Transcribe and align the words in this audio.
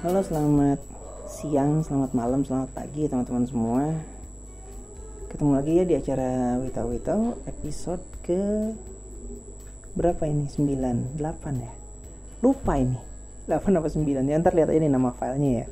Halo, 0.00 0.24
selamat 0.24 0.80
siang, 1.28 1.84
selamat 1.84 2.16
malam, 2.16 2.40
selamat 2.40 2.72
pagi 2.72 3.04
teman-teman 3.04 3.44
semua. 3.44 3.84
Ketemu 5.28 5.50
lagi 5.52 5.72
ya 5.76 5.84
di 5.84 5.92
acara 5.92 6.56
Wita 6.56 6.88
Wita 6.88 7.36
episode 7.44 8.00
ke 8.24 8.72
berapa 9.92 10.24
ini? 10.24 10.48
9, 10.48 11.20
8 11.20 11.20
ya. 11.60 11.72
Lupa 12.40 12.80
ini. 12.80 12.96
8 13.44 13.60
apa 13.76 13.92
9 13.92 14.24
ya. 14.24 14.40
Ntar 14.40 14.56
lihat 14.56 14.72
aja 14.72 14.80
nih 14.80 14.88
nama 14.88 15.12
filenya 15.12 15.50
ya. 15.52 15.66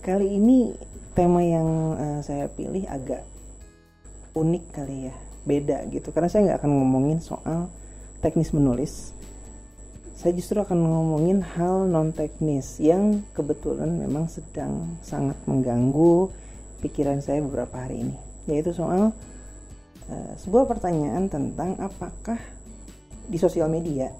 Kali 0.00 0.40
ini 0.40 0.72
tema 1.12 1.44
yang 1.44 1.68
uh, 2.00 2.20
saya 2.24 2.48
pilih 2.48 2.88
agak 2.88 3.20
unik 4.32 4.64
kali 4.72 5.12
ya. 5.12 5.14
Beda 5.44 5.84
gitu. 5.92 6.08
Karena 6.08 6.32
saya 6.32 6.48
nggak 6.48 6.64
akan 6.64 6.72
ngomongin 6.72 7.20
soal 7.20 7.68
teknis 8.24 8.56
menulis 8.56 9.12
saya 10.14 10.32
justru 10.38 10.62
akan 10.62 10.78
ngomongin 10.78 11.42
hal 11.42 11.90
non 11.90 12.14
teknis 12.14 12.78
yang 12.78 13.26
kebetulan 13.34 13.90
memang 13.98 14.30
sedang 14.30 14.94
sangat 15.02 15.34
mengganggu 15.44 16.30
pikiran 16.80 17.18
saya 17.18 17.42
beberapa 17.42 17.74
hari 17.74 18.06
ini 18.06 18.16
yaitu 18.46 18.70
soal 18.70 19.10
uh, 20.06 20.32
sebuah 20.38 20.70
pertanyaan 20.70 21.26
tentang 21.26 21.74
apakah 21.82 22.38
di 23.26 23.36
sosial 23.40 23.66
media 23.66 24.14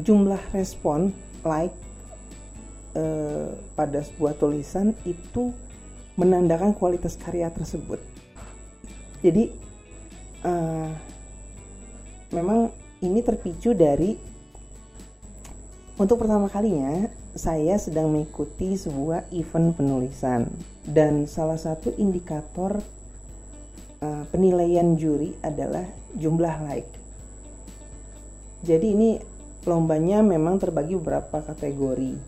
jumlah 0.00 0.40
respon 0.52 1.16
like 1.40 1.72
uh, 2.96 3.56
pada 3.72 4.04
sebuah 4.04 4.36
tulisan 4.36 4.92
itu 5.08 5.52
menandakan 6.16 6.76
kualitas 6.76 7.16
karya 7.16 7.48
tersebut. 7.48 8.00
Jadi 9.24 9.52
uh, 10.44 10.92
memang 12.34 12.72
ini 13.02 13.20
terpicu 13.20 13.74
dari 13.74 14.14
untuk 16.00 16.24
pertama 16.24 16.48
kalinya 16.48 17.10
saya 17.36 17.76
sedang 17.76 18.08
mengikuti 18.12 18.74
sebuah 18.74 19.28
event 19.30 19.76
penulisan. 19.76 20.48
Dan 20.82 21.28
salah 21.28 21.60
satu 21.60 21.92
indikator 22.00 22.80
uh, 24.00 24.24
penilaian 24.32 24.96
juri 24.96 25.36
adalah 25.44 25.84
jumlah 26.16 26.56
like. 26.64 26.90
Jadi 28.64 28.86
ini 28.88 29.10
lombanya 29.68 30.24
memang 30.24 30.58
terbagi 30.58 30.96
beberapa 30.96 31.44
kategori. 31.44 32.18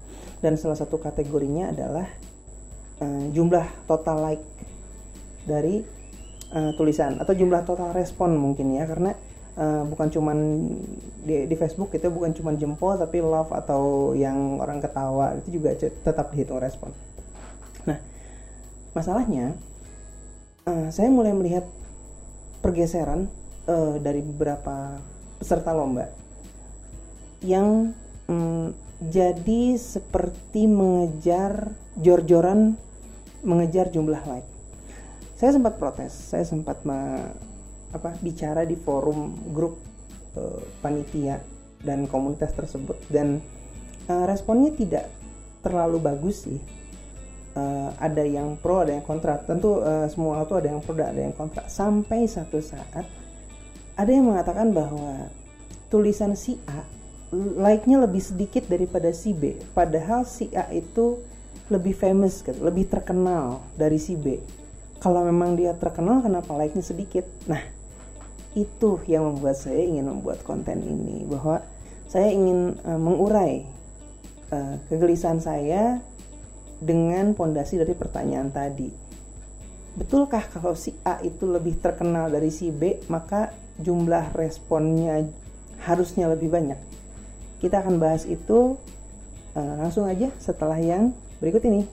Dan 0.44 0.61
salah 0.61 0.77
satu 0.77 1.00
kategorinya 1.00 1.72
adalah 1.72 2.06
uh, 3.00 3.25
jumlah 3.33 3.64
total 3.88 4.28
like 4.28 4.44
dari 5.48 5.81
uh, 6.53 6.70
tulisan. 6.77 7.16
Atau 7.16 7.33
jumlah 7.33 7.64
total 7.64 7.97
respon 7.97 8.36
mungkin 8.36 8.77
ya 8.77 8.84
karena 8.84 9.16
Uh, 9.55 9.86
bukan 9.86 10.10
cuman 10.10 10.38
di, 11.22 11.47
di 11.47 11.55
Facebook 11.55 11.94
itu 11.94 12.10
bukan 12.10 12.34
cuman 12.34 12.58
jempol 12.58 12.98
tapi 12.98 13.22
love 13.22 13.55
atau 13.55 14.10
yang 14.10 14.58
orang 14.58 14.83
ketawa 14.83 15.38
itu 15.38 15.62
juga 15.62 15.78
tetap 15.78 16.34
dihitung 16.34 16.58
respon. 16.58 16.91
Nah, 17.86 18.02
masalahnya 18.98 19.55
uh, 20.66 20.91
saya 20.91 21.06
mulai 21.06 21.30
melihat 21.30 21.70
pergeseran 22.66 23.30
uh, 23.70 23.94
dari 24.02 24.27
beberapa 24.27 24.98
peserta 25.38 25.70
lomba 25.70 26.10
yang 27.38 27.94
um, 28.27 28.75
jadi 29.05 29.77
seperti 29.77 30.64
mengejar 30.64 31.77
jor-joran 31.94 32.75
mengejar 33.44 33.92
jumlah 33.92 34.25
like. 34.25 34.48
Saya 35.36 35.52
sempat 35.52 35.77
protes, 35.77 36.10
saya 36.10 36.42
sempat 36.48 36.80
apa 37.95 38.19
bicara 38.19 38.67
di 38.67 38.75
forum 38.75 39.55
grup 39.55 39.78
uh, 40.34 40.61
panitia 40.83 41.39
dan 41.81 42.11
komunitas 42.11 42.50
tersebut. 42.53 42.98
Dan 43.06 43.39
uh, 44.11 44.25
responnya 44.27 44.75
tidak 44.75 45.06
terlalu 45.62 46.03
bagus 46.03 46.50
sih. 46.50 46.59
Uh, 47.55 47.94
ada 48.03 48.27
yang 48.27 48.59
pro 48.59 48.82
ada 48.82 48.99
yang 48.99 49.06
kontra. 49.06 49.38
Tentu 49.47 49.78
uh, 49.78 50.10
semua 50.10 50.43
itu 50.43 50.59
ada 50.59 50.69
yang 50.75 50.82
pro 50.82 50.99
ada 50.99 51.21
yang 51.22 51.32
kontra. 51.32 51.71
Sampai 51.71 52.27
satu 52.27 52.59
saat 52.59 53.06
ada 53.94 54.11
yang 54.11 54.26
mengatakan 54.26 54.75
bahwa 54.75 55.31
tulisan 55.87 56.34
si 56.34 56.59
A 56.66 56.82
like-nya 57.34 58.03
lebih 58.03 58.22
sedikit 58.22 58.66
daripada 58.66 59.11
si 59.11 59.34
B. 59.34 59.59
Padahal 59.75 60.26
si 60.26 60.50
A 60.55 60.71
itu 60.71 61.22
lebih 61.71 61.97
famous 61.97 62.44
gitu, 62.44 62.59
lebih 62.62 62.87
terkenal 62.91 63.65
dari 63.75 63.99
si 63.99 64.15
B. 64.15 64.38
Kalau 65.03 65.26
memang 65.26 65.59
dia 65.59 65.75
terkenal 65.75 66.22
kenapa 66.22 66.55
like-nya 66.55 66.84
sedikit? 66.84 67.26
Nah 67.50 67.74
itu 68.54 69.03
yang 69.10 69.26
membuat 69.34 69.59
saya 69.59 69.82
ingin 69.82 70.06
membuat 70.06 70.47
konten 70.47 70.78
ini 70.82 71.26
bahwa 71.26 71.62
saya 72.06 72.31
ingin 72.31 72.78
uh, 72.87 72.98
mengurai 72.98 73.66
uh, 74.54 74.78
kegelisahan 74.87 75.42
saya 75.42 75.98
dengan 76.78 77.34
pondasi 77.34 77.82
dari 77.82 77.94
pertanyaan 77.98 78.54
tadi. 78.54 78.91
Betulkah 79.94 80.43
kalau 80.50 80.75
si 80.75 80.94
A 81.06 81.22
itu 81.22 81.47
lebih 81.47 81.78
terkenal 81.78 82.31
dari 82.31 82.50
si 82.50 82.70
B, 82.70 83.03
maka 83.06 83.54
jumlah 83.78 84.34
responnya 84.34 85.26
harusnya 85.82 86.31
lebih 86.31 86.50
banyak? 86.50 86.78
Kita 87.62 87.82
akan 87.82 87.98
bahas 87.98 88.26
itu 88.26 88.78
uh, 89.54 89.75
langsung 89.78 90.06
aja 90.06 90.31
setelah 90.38 90.78
yang 90.78 91.14
berikut 91.43 91.62
ini. 91.66 91.87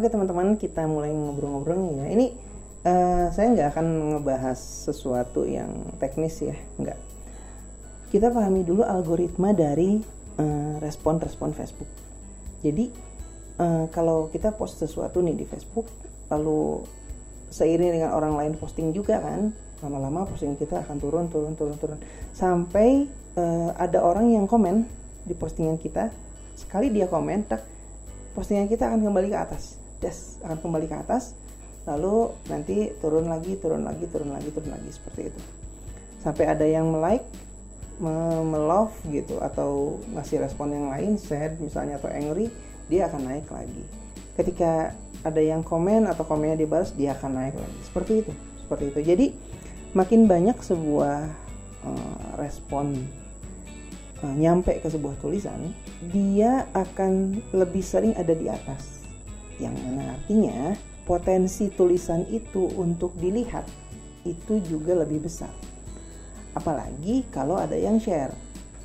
Oke 0.00 0.08
teman-teman 0.08 0.56
kita 0.56 0.88
mulai 0.88 1.12
ngobrol-ngobrol 1.12 1.92
ya. 2.00 2.08
Ini 2.08 2.32
uh, 2.88 3.28
saya 3.36 3.52
nggak 3.52 3.68
akan 3.76 3.86
ngebahas 4.16 4.56
sesuatu 4.56 5.44
yang 5.44 5.68
teknis 6.00 6.40
ya, 6.40 6.56
nggak. 6.80 6.96
Kita 8.08 8.32
pahami 8.32 8.64
dulu 8.64 8.80
algoritma 8.80 9.52
dari 9.52 10.00
uh, 10.40 10.80
respon-respon 10.80 11.52
Facebook. 11.52 11.92
Jadi 12.64 12.88
uh, 13.60 13.92
kalau 13.92 14.32
kita 14.32 14.56
post 14.56 14.80
sesuatu 14.80 15.20
nih 15.20 15.36
di 15.36 15.44
Facebook, 15.44 15.84
lalu 16.32 16.80
seiring 17.52 18.00
dengan 18.00 18.16
orang 18.16 18.40
lain 18.40 18.52
posting 18.56 18.96
juga 18.96 19.20
kan, 19.20 19.52
lama-lama 19.84 20.24
posting 20.24 20.56
kita 20.56 20.80
akan 20.80 20.96
turun, 20.96 21.28
turun, 21.28 21.52
turun, 21.60 21.76
turun, 21.76 22.00
sampai 22.32 23.04
uh, 23.36 23.76
ada 23.76 24.00
orang 24.00 24.32
yang 24.32 24.48
komen 24.48 24.80
di 25.28 25.36
postingan 25.36 25.76
kita. 25.76 26.08
Sekali 26.56 26.88
dia 26.88 27.04
komen, 27.04 27.44
tak 27.44 27.68
postingan 28.32 28.64
kita 28.64 28.88
akan 28.88 29.04
kembali 29.04 29.28
ke 29.28 29.36
atas 29.36 29.79
das 30.00 30.40
akan 30.42 30.58
kembali 30.58 30.88
ke 30.88 30.96
atas 30.96 31.36
lalu 31.88 32.32
nanti 32.48 32.92
turun 33.00 33.28
lagi 33.28 33.56
turun 33.56 33.88
lagi 33.88 34.04
turun 34.08 34.32
lagi 34.32 34.48
turun 34.52 34.70
lagi 34.72 34.90
seperti 34.92 35.32
itu. 35.32 35.40
Sampai 36.20 36.48
ada 36.48 36.64
yang 36.68 37.00
like 37.00 37.24
melove 38.00 38.96
gitu 39.12 39.40
atau 39.44 40.00
ngasih 40.16 40.40
respon 40.40 40.72
yang 40.72 40.88
lain 40.88 41.20
sad 41.20 41.60
misalnya 41.60 42.00
atau 42.00 42.08
angry 42.08 42.48
dia 42.88 43.08
akan 43.08 43.28
naik 43.28 43.48
lagi. 43.52 43.84
Ketika 44.36 44.96
ada 45.20 45.40
yang 45.40 45.60
komen 45.60 46.08
atau 46.08 46.24
komennya 46.24 46.56
dibalas 46.56 46.96
dia 46.96 47.12
akan 47.12 47.30
naik 47.36 47.56
lagi. 47.56 47.80
Seperti 47.84 48.12
itu 48.24 48.32
seperti 48.64 48.84
itu. 48.92 49.00
Jadi 49.04 49.26
makin 49.96 50.30
banyak 50.30 50.56
sebuah 50.60 51.16
uh, 51.84 52.28
respon 52.38 52.94
uh, 54.22 54.34
nyampe 54.36 54.78
ke 54.78 54.88
sebuah 54.88 55.18
tulisan 55.18 55.74
dia 56.12 56.68
akan 56.76 57.42
lebih 57.50 57.82
sering 57.82 58.14
ada 58.14 58.32
di 58.36 58.46
atas 58.46 58.99
yang 59.60 59.76
mana 59.76 60.16
artinya 60.16 60.74
potensi 61.04 61.68
tulisan 61.68 62.24
itu 62.32 62.66
untuk 62.80 63.12
dilihat 63.20 63.68
itu 64.24 64.60
juga 64.64 64.96
lebih 64.96 65.28
besar. 65.28 65.52
Apalagi 66.56 67.28
kalau 67.30 67.56
ada 67.60 67.76
yang 67.76 68.00
share. 68.02 68.32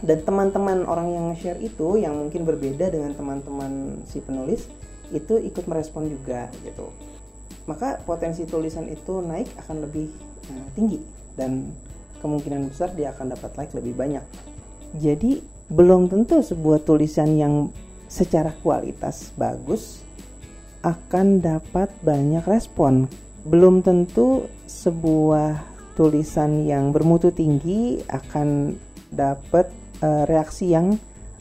Dan 0.05 0.21
teman-teman 0.21 0.83
orang 0.85 1.07
yang 1.15 1.27
share 1.39 1.57
itu 1.63 1.97
yang 1.97 2.13
mungkin 2.13 2.43
berbeda 2.43 2.91
dengan 2.91 3.15
teman-teman 3.15 4.03
si 4.05 4.19
penulis 4.19 4.67
itu 5.09 5.39
ikut 5.39 5.65
merespon 5.65 6.11
juga 6.11 6.51
gitu. 6.61 6.91
Maka 7.65 8.03
potensi 8.05 8.45
tulisan 8.45 8.85
itu 8.91 9.23
naik 9.23 9.49
akan 9.65 9.87
lebih 9.87 10.11
uh, 10.51 10.67
tinggi 10.77 11.01
dan 11.33 11.73
kemungkinan 12.21 12.69
besar 12.69 12.93
dia 12.93 13.15
akan 13.15 13.33
dapat 13.33 13.51
like 13.57 13.73
lebih 13.73 13.95
banyak. 13.97 14.21
Jadi 14.99 15.41
belum 15.73 16.11
tentu 16.11 16.43
sebuah 16.43 16.85
tulisan 16.85 17.33
yang 17.33 17.73
secara 18.05 18.53
kualitas 18.61 19.33
bagus 19.33 20.04
akan 20.85 21.41
dapat 21.41 21.89
banyak 22.05 22.45
respon. 22.45 23.09
Belum 23.41 23.81
tentu 23.81 24.45
sebuah 24.69 25.65
tulisan 25.97 26.69
yang 26.69 26.93
bermutu 26.93 27.33
tinggi 27.33 28.05
akan 28.05 28.77
dapat 29.09 29.73
uh, 30.05 30.29
reaksi 30.29 30.69
yang 30.69 30.93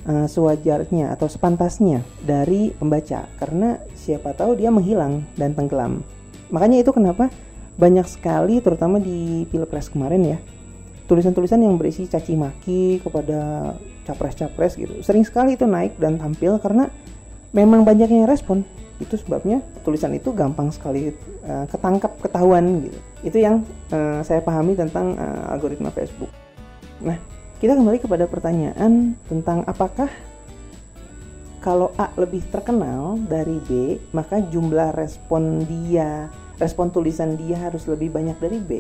uh, 0.08 0.25
sewajarnya 0.25 1.12
atau 1.12 1.29
sepantasnya 1.29 2.00
dari 2.25 2.73
pembaca 2.73 3.29
karena 3.37 3.76
siapa 3.93 4.32
tahu 4.32 4.56
dia 4.56 4.73
menghilang 4.73 5.29
dan 5.37 5.52
tenggelam. 5.52 6.00
Makanya 6.49 6.81
itu 6.81 6.90
kenapa 6.97 7.29
banyak 7.75 8.06
sekali 8.06 8.62
terutama 8.62 9.02
di 9.02 9.44
Pilpres 9.50 9.90
kemarin 9.90 10.23
ya 10.23 10.38
tulisan-tulisan 11.05 11.61
yang 11.61 11.76
berisi 11.76 12.08
caci 12.08 12.32
maki 12.32 13.02
kepada 13.05 13.75
capres-capres 14.08 14.79
gitu. 14.81 15.05
Sering 15.05 15.26
sekali 15.26 15.58
itu 15.58 15.69
naik 15.69 16.00
dan 16.00 16.17
tampil 16.17 16.56
karena 16.62 16.88
memang 17.52 17.85
banyak 17.85 18.08
yang 18.08 18.25
respon 18.25 18.64
itu 19.04 19.20
sebabnya 19.20 19.60
tulisan 19.84 20.16
itu 20.16 20.32
gampang 20.32 20.72
sekali 20.72 21.12
uh, 21.44 21.68
ketangkap 21.68 22.16
ketahuan 22.24 22.88
gitu. 22.88 22.98
Itu 23.20 23.38
yang 23.38 23.62
uh, 23.92 24.24
saya 24.24 24.40
pahami 24.40 24.72
tentang 24.72 25.14
uh, 25.20 25.52
algoritma 25.52 25.92
Facebook. 25.92 26.32
Nah 27.04 27.20
kita 27.60 27.76
kembali 27.76 28.00
kepada 28.00 28.24
pertanyaan 28.24 29.12
tentang 29.28 29.62
apakah 29.68 30.08
kalau 31.60 31.92
A 32.00 32.08
lebih 32.16 32.44
terkenal 32.48 33.20
dari 33.24 33.56
B 33.64 34.00
maka 34.12 34.40
jumlah 34.40 34.92
respon 34.96 35.64
dia 35.64 36.28
respon 36.60 36.92
tulisan 36.92 37.36
dia 37.36 37.60
harus 37.60 37.84
lebih 37.84 38.08
banyak 38.08 38.36
dari 38.40 38.58
B? 38.58 38.70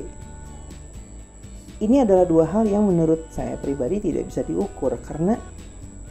Ini 1.84 2.06
adalah 2.06 2.24
dua 2.24 2.48
hal 2.48 2.64
yang 2.64 2.86
menurut 2.86 3.28
saya 3.28 3.60
pribadi 3.60 4.00
tidak 4.00 4.32
bisa 4.32 4.40
diukur 4.46 4.94
karena 5.04 5.36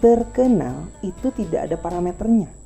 terkenal 0.03 0.91
itu 1.01 1.31
tidak 1.31 1.71
ada 1.71 1.79
parameternya 1.79 2.62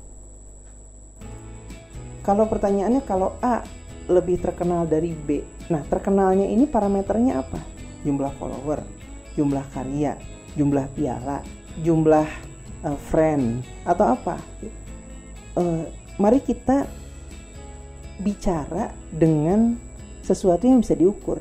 kalau 2.28 2.44
pertanyaannya 2.44 3.08
kalau 3.08 3.40
A 3.40 3.64
lebih 4.04 4.36
terkenal 4.36 4.84
dari 4.84 5.16
B, 5.16 5.40
nah 5.72 5.80
terkenalnya 5.88 6.44
ini 6.44 6.68
parameternya 6.68 7.40
apa? 7.40 7.56
Jumlah 8.04 8.36
follower, 8.36 8.84
jumlah 9.32 9.64
karya, 9.72 10.12
jumlah 10.52 10.92
piala, 10.92 11.40
jumlah 11.80 12.28
uh, 12.84 12.98
friend 13.08 13.64
atau 13.88 14.12
apa? 14.12 14.36
Uh, 15.56 15.88
mari 16.20 16.44
kita 16.44 16.84
bicara 18.20 18.92
dengan 19.08 19.80
sesuatu 20.20 20.68
yang 20.68 20.84
bisa 20.84 20.92
diukur. 20.92 21.40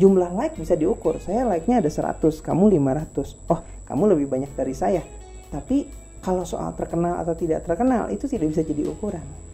Jumlah 0.00 0.32
like 0.32 0.56
bisa 0.56 0.80
diukur. 0.80 1.20
Saya 1.20 1.44
like-nya 1.44 1.84
ada 1.84 1.92
100, 1.92 2.24
kamu 2.40 2.80
500. 2.80 3.36
Oh, 3.52 3.60
kamu 3.84 4.16
lebih 4.16 4.32
banyak 4.32 4.52
dari 4.56 4.72
saya. 4.72 5.04
Tapi 5.52 5.92
kalau 6.24 6.48
soal 6.48 6.72
terkenal 6.72 7.20
atau 7.20 7.36
tidak 7.36 7.68
terkenal 7.68 8.08
itu 8.08 8.24
tidak 8.24 8.56
bisa 8.56 8.64
jadi 8.64 8.88
ukuran 8.88 9.45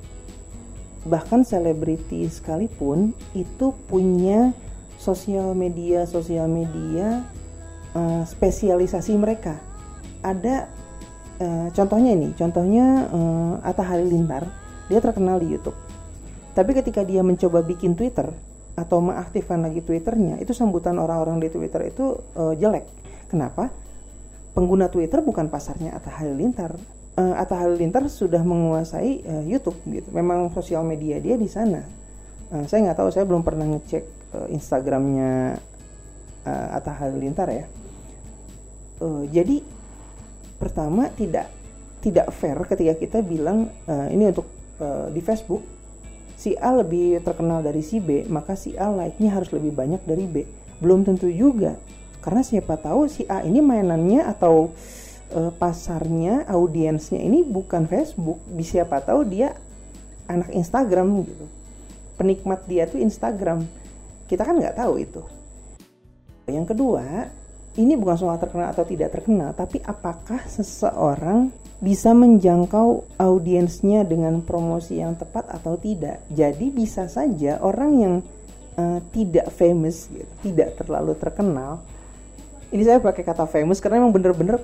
bahkan 1.02 1.42
selebriti 1.42 2.30
sekalipun 2.30 3.10
itu 3.34 3.74
punya 3.90 4.54
sosial 5.02 5.50
media 5.58 6.06
sosial 6.06 6.46
media 6.46 7.26
uh, 7.98 8.22
spesialisasi 8.22 9.18
mereka. 9.18 9.58
Ada 10.22 10.70
uh, 11.42 11.68
contohnya 11.74 12.14
ini 12.14 12.30
contohnya 12.38 13.10
uh, 13.10 13.54
Atta 13.66 13.82
Halilintar. 13.82 14.46
Dia 14.86 15.02
terkenal 15.02 15.42
di 15.42 15.50
YouTube. 15.56 15.78
Tapi 16.52 16.70
ketika 16.76 17.00
dia 17.02 17.24
mencoba 17.24 17.64
bikin 17.64 17.96
Twitter 17.96 18.28
atau 18.76 19.04
mengaktifkan 19.04 19.60
lagi 19.60 19.80
Twitternya 19.84 20.40
itu 20.40 20.52
sambutan 20.56 20.96
orang-orang 21.00 21.40
di 21.40 21.48
Twitter 21.48 21.88
itu 21.88 22.20
uh, 22.36 22.52
jelek. 22.56 22.86
Kenapa? 23.28 23.72
Pengguna 24.52 24.92
Twitter 24.92 25.24
bukan 25.24 25.48
pasarnya 25.48 25.96
Atta 25.96 26.12
Halilintar 26.12 26.76
uh, 27.18 27.34
Atta 27.36 27.58
Halilintar 27.58 28.06
sudah 28.08 28.40
menguasai 28.40 29.24
uh, 29.24 29.44
YouTube 29.44 29.78
gitu. 29.88 30.08
Memang 30.12 30.48
sosial 30.52 30.86
media 30.86 31.18
dia 31.18 31.36
di 31.36 31.48
sana. 31.48 31.84
Uh, 32.52 32.64
saya 32.68 32.88
nggak 32.88 32.98
tahu, 33.00 33.08
saya 33.12 33.24
belum 33.28 33.42
pernah 33.44 33.66
ngecek 33.68 34.04
uh, 34.36 34.48
Instagramnya 34.52 35.56
uh, 36.46 36.76
Atta 36.76 36.92
Halilintar 36.96 37.48
ya. 37.52 37.66
Uh, 39.02 39.26
jadi 39.28 39.60
pertama 40.60 41.10
tidak 41.10 41.50
tidak 42.02 42.30
fair 42.34 42.58
ketika 42.66 42.94
kita 42.98 43.18
bilang 43.22 43.70
uh, 43.90 44.06
ini 44.10 44.30
untuk 44.30 44.46
uh, 44.78 45.10
di 45.10 45.18
Facebook 45.22 45.62
si 46.38 46.58
A 46.58 46.74
lebih 46.74 47.22
terkenal 47.22 47.62
dari 47.62 47.86
si 47.86 48.02
B, 48.02 48.26
maka 48.26 48.58
si 48.58 48.74
A 48.74 48.90
like-nya 48.90 49.30
harus 49.30 49.54
lebih 49.54 49.70
banyak 49.70 50.02
dari 50.02 50.26
B. 50.26 50.42
Belum 50.82 51.06
tentu 51.06 51.30
juga. 51.30 51.78
Karena 52.18 52.42
siapa 52.42 52.74
tahu 52.78 53.06
si 53.06 53.22
A 53.30 53.46
ini 53.46 53.62
mainannya 53.62 54.26
atau 54.26 54.74
pasarnya 55.56 56.44
audiensnya 56.48 57.20
ini 57.20 57.44
bukan 57.46 57.88
Facebook. 57.88 58.40
Siapa 58.60 59.00
tahu 59.00 59.24
dia 59.28 59.56
anak 60.28 60.52
Instagram 60.52 61.24
gitu. 61.26 61.46
Penikmat 62.16 62.64
dia 62.68 62.84
tuh 62.86 63.00
Instagram. 63.00 63.64
Kita 64.28 64.44
kan 64.44 64.60
nggak 64.60 64.76
tahu 64.78 64.94
itu. 65.00 65.22
Yang 66.48 66.76
kedua 66.76 67.28
ini 67.72 67.96
bukan 67.96 68.16
soal 68.20 68.36
terkenal 68.36 68.68
atau 68.76 68.84
tidak 68.84 69.16
terkenal 69.16 69.56
tapi 69.56 69.80
apakah 69.80 70.44
seseorang 70.44 71.48
bisa 71.82 72.12
menjangkau 72.14 73.18
audiensnya 73.18 74.06
dengan 74.06 74.38
promosi 74.44 75.02
yang 75.02 75.18
tepat 75.18 75.50
atau 75.50 75.74
tidak? 75.80 76.22
Jadi 76.30 76.70
bisa 76.70 77.10
saja 77.10 77.58
orang 77.58 77.90
yang 77.98 78.14
uh, 78.78 79.00
tidak 79.10 79.50
famous 79.50 80.06
gitu, 80.12 80.28
tidak 80.46 80.78
terlalu 80.78 81.16
terkenal. 81.18 81.82
Ini 82.72 82.82
saya 82.86 82.98
pakai 83.02 83.24
kata 83.26 83.44
famous 83.50 83.82
karena 83.82 84.00
emang 84.00 84.14
bener-bener 84.14 84.62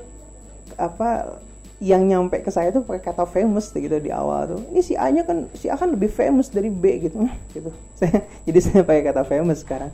apa 0.79 1.43
yang 1.79 2.03
nyampe 2.11 2.43
ke 2.43 2.51
saya 2.51 2.75
tuh 2.75 2.83
pakai 2.83 3.15
kata 3.15 3.23
famous 3.27 3.71
gitu 3.71 4.03
di 4.03 4.11
awal 4.11 4.51
tuh. 4.51 4.61
Ini 4.75 4.81
si 4.83 4.95
A 4.99 5.11
nya 5.15 5.23
kan 5.23 5.47
si 5.55 5.71
A 5.71 5.79
kan 5.79 5.95
lebih 5.95 6.11
famous 6.11 6.51
dari 6.51 6.71
B 6.71 7.07
gitu. 7.07 7.23
Gitu. 7.55 7.71
Saya 7.99 8.27
jadi 8.47 8.59
saya 8.63 8.83
pakai 8.83 9.03
kata 9.07 9.23
famous 9.23 9.63
sekarang. 9.63 9.91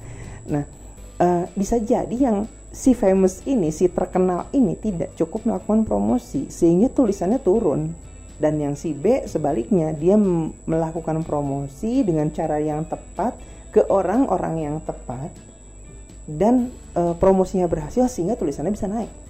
Nah 0.48 0.64
uh, 1.20 1.44
bisa 1.52 1.76
jadi 1.76 2.16
yang 2.16 2.48
si 2.72 2.96
famous 2.96 3.44
ini 3.44 3.68
si 3.68 3.92
terkenal 3.92 4.48
ini 4.56 4.76
tidak 4.80 5.12
cukup 5.16 5.44
melakukan 5.44 5.84
promosi 5.84 6.48
sehingga 6.48 6.88
tulisannya 6.88 7.40
turun. 7.40 7.92
Dan 8.34 8.58
yang 8.58 8.74
si 8.74 8.96
B 8.96 9.24
sebaliknya 9.30 9.94
dia 9.94 10.18
melakukan 10.66 11.22
promosi 11.22 12.02
dengan 12.02 12.32
cara 12.34 12.58
yang 12.58 12.82
tepat 12.82 13.38
ke 13.70 13.86
orang-orang 13.86 14.54
yang 14.58 14.76
tepat 14.82 15.30
dan 16.26 16.72
uh, 16.96 17.12
promosinya 17.14 17.68
berhasil 17.68 18.08
sehingga 18.08 18.34
tulisannya 18.34 18.72
bisa 18.72 18.88
naik 18.88 19.23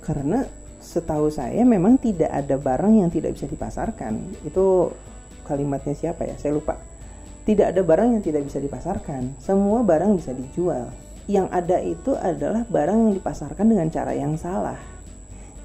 karena 0.00 0.48
setahu 0.80 1.28
saya 1.28 1.60
memang 1.62 2.00
tidak 2.00 2.32
ada 2.32 2.56
barang 2.56 3.04
yang 3.04 3.12
tidak 3.12 3.36
bisa 3.36 3.46
dipasarkan. 3.46 4.32
Itu 4.42 4.96
kalimatnya 5.44 5.92
siapa 5.92 6.24
ya? 6.24 6.34
Saya 6.40 6.56
lupa. 6.56 6.80
Tidak 7.44 7.72
ada 7.72 7.80
barang 7.84 8.16
yang 8.16 8.22
tidak 8.24 8.48
bisa 8.48 8.58
dipasarkan. 8.60 9.36
Semua 9.40 9.84
barang 9.84 10.16
bisa 10.16 10.32
dijual. 10.32 10.88
Yang 11.28 11.46
ada 11.52 11.78
itu 11.78 12.12
adalah 12.16 12.64
barang 12.66 12.98
yang 13.06 13.12
dipasarkan 13.14 13.66
dengan 13.68 13.88
cara 13.92 14.12
yang 14.16 14.34
salah. 14.40 14.80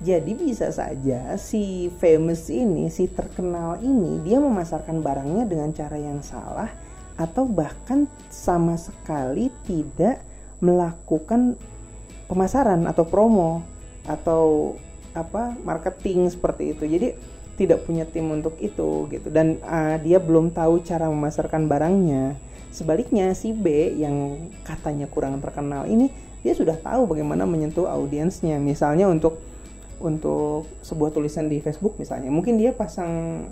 Jadi 0.03 0.35
bisa 0.35 0.67
saja 0.75 1.39
si 1.39 1.87
famous 2.03 2.51
ini 2.51 2.91
si 2.91 3.07
terkenal 3.07 3.79
ini 3.79 4.19
dia 4.27 4.43
memasarkan 4.43 4.99
barangnya 4.99 5.47
dengan 5.47 5.71
cara 5.71 5.95
yang 5.95 6.19
salah 6.19 6.67
atau 7.15 7.47
bahkan 7.47 8.03
sama 8.27 8.75
sekali 8.75 9.47
tidak 9.63 10.19
melakukan 10.59 11.55
pemasaran 12.27 12.83
atau 12.91 13.07
promo 13.07 13.63
atau 14.05 14.75
apa 15.15 15.55
marketing 15.63 16.29
seperti 16.29 16.75
itu. 16.75 16.83
Jadi 16.85 17.07
tidak 17.55 17.87
punya 17.87 18.03
tim 18.03 18.27
untuk 18.29 18.59
itu 18.59 19.07
gitu. 19.09 19.27
Dan 19.31 19.63
uh, 19.63 19.95
dia 20.03 20.19
belum 20.19 20.51
tahu 20.51 20.83
cara 20.83 21.07
memasarkan 21.07 21.71
barangnya. 21.71 22.35
Sebaliknya 22.75 23.31
si 23.31 23.55
B 23.55 23.95
yang 23.95 24.47
katanya 24.67 25.07
kurang 25.07 25.39
terkenal 25.39 25.87
ini 25.87 26.11
dia 26.43 26.51
sudah 26.51 26.75
tahu 26.75 27.07
bagaimana 27.09 27.47
menyentuh 27.47 27.87
audiensnya. 27.87 28.59
Misalnya 28.59 29.07
untuk 29.07 29.39
untuk 29.97 30.67
sebuah 30.83 31.15
tulisan 31.15 31.47
di 31.47 31.63
Facebook 31.63 31.95
misalnya. 31.95 32.27
Mungkin 32.27 32.59
dia 32.59 32.75
pasang 32.75 33.47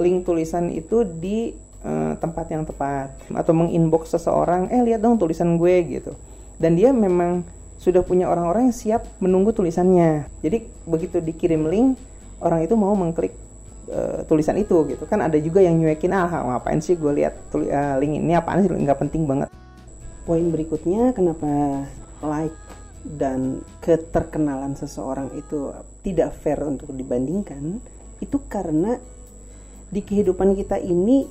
link 0.00 0.24
tulisan 0.24 0.72
itu 0.72 1.04
di 1.04 1.52
uh, 1.84 2.16
tempat 2.16 2.48
yang 2.48 2.64
tepat. 2.64 3.12
Atau 3.36 3.52
menginbox 3.52 4.16
seseorang 4.16 4.72
eh 4.72 4.80
lihat 4.80 5.04
dong 5.04 5.20
tulisan 5.20 5.60
gue 5.60 5.74
gitu. 5.84 6.16
Dan 6.56 6.74
dia 6.74 6.90
memang 6.90 7.44
sudah 7.78 8.02
punya 8.02 8.26
orang-orang 8.26 8.68
yang 8.68 8.76
siap 8.76 9.02
menunggu 9.22 9.54
tulisannya. 9.54 10.26
Jadi 10.42 10.66
begitu 10.84 11.22
dikirim 11.22 11.70
link, 11.70 11.94
orang 12.42 12.66
itu 12.66 12.74
mau 12.74 12.92
mengklik 12.98 13.32
uh, 13.88 14.26
tulisan 14.26 14.58
itu 14.58 14.82
gitu 14.90 15.06
kan. 15.06 15.22
Ada 15.22 15.38
juga 15.38 15.62
yang 15.62 15.78
nyuekin 15.78 16.10
ah 16.10 16.26
ngapain 16.26 16.82
sih 16.82 16.98
gue 16.98 17.22
lihat 17.22 17.38
uh, 17.54 17.96
link 18.02 18.18
ini 18.18 18.34
apaan 18.34 18.66
sih 18.66 18.68
nggak 18.68 18.98
penting 18.98 19.24
banget. 19.24 19.48
Poin 20.26 20.44
berikutnya 20.50 21.14
kenapa 21.14 21.86
like 22.20 22.58
dan 23.06 23.62
keterkenalan 23.80 24.74
seseorang 24.74 25.30
itu 25.38 25.70
tidak 26.02 26.34
fair 26.42 26.58
untuk 26.66 26.90
dibandingkan 26.92 27.78
itu 28.18 28.36
karena 28.50 28.98
di 29.88 30.02
kehidupan 30.02 30.52
kita 30.58 30.76
ini 30.82 31.24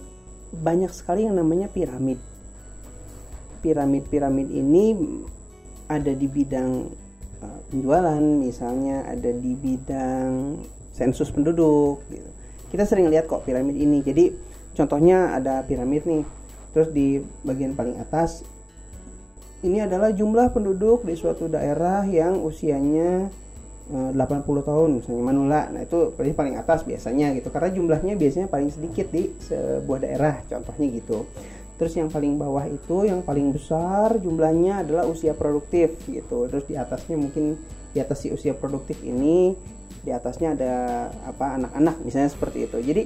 banyak 0.49 0.89
sekali 0.95 1.27
yang 1.27 1.35
namanya 1.35 1.67
piramid. 1.67 2.17
Piramid-piramid 3.61 4.47
ini 4.47 4.95
ada 5.87 6.11
di 6.11 6.27
bidang 6.27 6.91
uh, 7.43 7.59
penjualan 7.71 8.21
misalnya 8.21 9.07
ada 9.07 9.31
di 9.31 9.55
bidang 9.55 10.61
sensus 10.91 11.31
penduduk 11.31 12.03
gitu. 12.11 12.29
kita 12.73 12.83
sering 12.83 13.07
lihat 13.07 13.29
kok 13.29 13.47
piramid 13.47 13.77
ini. 13.77 14.03
Jadi 14.03 14.33
contohnya 14.75 15.35
ada 15.35 15.63
piramid 15.63 16.03
nih. 16.03 16.23
Terus 16.75 16.89
di 16.93 17.23
bagian 17.41 17.73
paling 17.73 17.97
atas 17.97 18.45
ini 19.65 19.81
adalah 19.81 20.13
jumlah 20.13 20.53
penduduk 20.53 21.01
di 21.01 21.17
suatu 21.17 21.49
daerah 21.49 22.05
yang 22.05 22.37
usianya 22.45 23.31
80 23.87 24.19
uh, 24.19 24.63
tahun 24.67 24.89
misalnya 24.99 25.23
Manula. 25.23 25.61
Nah 25.71 25.81
itu 25.87 26.11
paling 26.13 26.59
atas 26.59 26.83
biasanya 26.83 27.31
gitu. 27.39 27.49
Karena 27.49 27.71
jumlahnya 27.71 28.13
biasanya 28.19 28.51
paling 28.51 28.69
sedikit 28.69 29.07
di 29.09 29.31
sebuah 29.41 29.99
daerah 30.03 30.43
contohnya 30.45 30.87
gitu 30.91 31.23
Terus 31.77 31.93
yang 31.93 32.09
paling 32.09 32.41
bawah 32.41 32.65
itu 32.65 33.05
yang 33.05 33.21
paling 33.21 33.53
besar 33.53 34.17
jumlahnya 34.17 34.81
adalah 34.81 35.05
usia 35.05 35.37
produktif 35.37 35.93
gitu. 36.09 36.49
Terus 36.49 36.65
di 36.65 36.73
atasnya 36.73 37.15
mungkin 37.21 37.61
di 37.93 38.01
atas 38.01 38.25
si 38.25 38.33
usia 38.33 38.57
produktif 38.57 38.97
ini 39.05 39.53
di 40.01 40.09
atasnya 40.09 40.57
ada 40.57 40.73
apa 41.25 41.53
anak-anak 41.61 42.01
misalnya 42.01 42.33
seperti 42.33 42.65
itu. 42.65 42.77
Jadi 42.81 43.03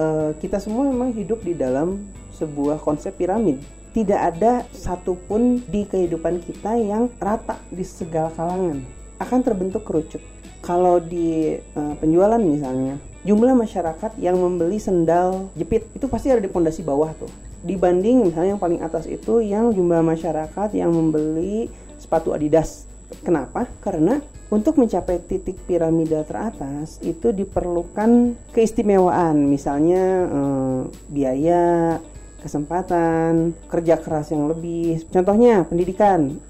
uh, 0.00 0.32
kita 0.40 0.56
semua 0.64 0.88
memang 0.88 1.12
hidup 1.12 1.44
di 1.44 1.52
dalam 1.52 2.08
sebuah 2.32 2.80
konsep 2.80 3.12
piramid. 3.20 3.60
Tidak 3.92 4.20
ada 4.20 4.64
satupun 4.72 5.60
di 5.68 5.84
kehidupan 5.84 6.40
kita 6.44 6.76
yang 6.80 7.12
rata 7.20 7.60
di 7.68 7.84
segala 7.84 8.32
kalangan. 8.32 8.80
Akan 9.20 9.44
terbentuk 9.44 9.84
kerucut. 9.84 10.24
Kalau 10.64 11.04
di 11.04 11.56
uh, 11.76 11.94
penjualan 12.00 12.40
misalnya 12.40 12.96
jumlah 13.28 13.52
masyarakat 13.52 14.16
yang 14.16 14.40
membeli 14.40 14.80
sendal 14.80 15.52
jepit 15.52 15.84
itu 15.92 16.08
pasti 16.08 16.32
ada 16.32 16.40
di 16.40 16.48
pondasi 16.48 16.86
bawah 16.86 17.10
tuh 17.18 17.47
dibanding 17.62 18.30
misalnya 18.30 18.54
yang 18.54 18.62
paling 18.62 18.80
atas 18.80 19.10
itu 19.10 19.42
yang 19.42 19.74
jumlah 19.74 20.02
masyarakat 20.02 20.68
yang 20.74 20.94
membeli 20.94 21.66
sepatu 21.98 22.30
Adidas 22.30 22.86
kenapa 23.24 23.66
karena 23.82 24.22
untuk 24.48 24.80
mencapai 24.80 25.20
titik 25.28 25.60
piramida 25.68 26.24
teratas 26.24 26.96
itu 27.04 27.36
diperlukan 27.36 28.32
keistimewaan, 28.56 29.44
misalnya 29.44 30.24
eh, 30.24 30.80
biaya, 31.12 32.00
kesempatan, 32.40 33.52
kerja 33.68 34.00
keras 34.00 34.32
yang 34.32 34.48
lebih. 34.48 35.04
Contohnya 35.12 35.68
pendidikan. 35.68 36.40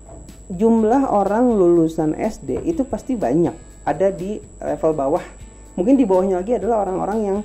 Jumlah 0.48 1.12
orang 1.12 1.52
lulusan 1.52 2.16
SD 2.16 2.64
itu 2.64 2.80
pasti 2.88 3.20
banyak, 3.20 3.52
ada 3.84 4.08
di 4.08 4.40
level 4.56 4.96
bawah. 4.96 5.24
Mungkin 5.76 5.98
di 5.98 6.08
bawahnya 6.08 6.40
lagi 6.40 6.56
adalah 6.56 6.86
orang-orang 6.86 7.18
yang 7.20 7.38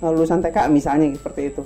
eh, 0.00 0.10
lulusan 0.10 0.38
TK 0.38 0.70
misalnya 0.70 1.10
seperti 1.18 1.50
itu. 1.50 1.62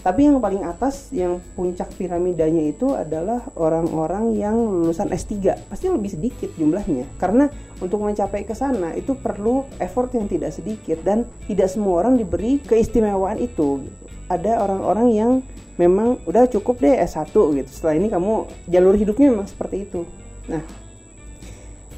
Tapi 0.00 0.32
yang 0.32 0.40
paling 0.40 0.64
atas 0.64 1.12
yang 1.12 1.44
puncak 1.52 1.92
piramidanya 1.92 2.72
itu 2.72 2.96
adalah 2.96 3.44
orang-orang 3.52 4.32
yang 4.32 4.56
lulusan 4.56 5.12
S3. 5.12 5.68
Pasti 5.68 5.92
lebih 5.92 6.08
sedikit 6.08 6.48
jumlahnya. 6.56 7.04
Karena 7.20 7.52
untuk 7.84 8.00
mencapai 8.00 8.48
ke 8.48 8.56
sana 8.56 8.96
itu 8.96 9.12
perlu 9.12 9.68
effort 9.76 10.08
yang 10.16 10.24
tidak 10.24 10.56
sedikit 10.56 11.04
dan 11.04 11.28
tidak 11.44 11.68
semua 11.68 12.00
orang 12.00 12.16
diberi 12.16 12.56
keistimewaan 12.64 13.36
itu. 13.44 13.84
Ada 14.32 14.64
orang-orang 14.64 15.08
yang 15.12 15.32
memang 15.76 16.16
udah 16.24 16.48
cukup 16.48 16.80
deh 16.80 16.96
S1 16.96 17.28
gitu. 17.32 17.68
Setelah 17.68 17.94
ini 18.00 18.08
kamu 18.08 18.32
jalur 18.72 18.96
hidupnya 18.96 19.36
memang 19.36 19.52
seperti 19.52 19.84
itu. 19.84 20.08
Nah, 20.48 20.64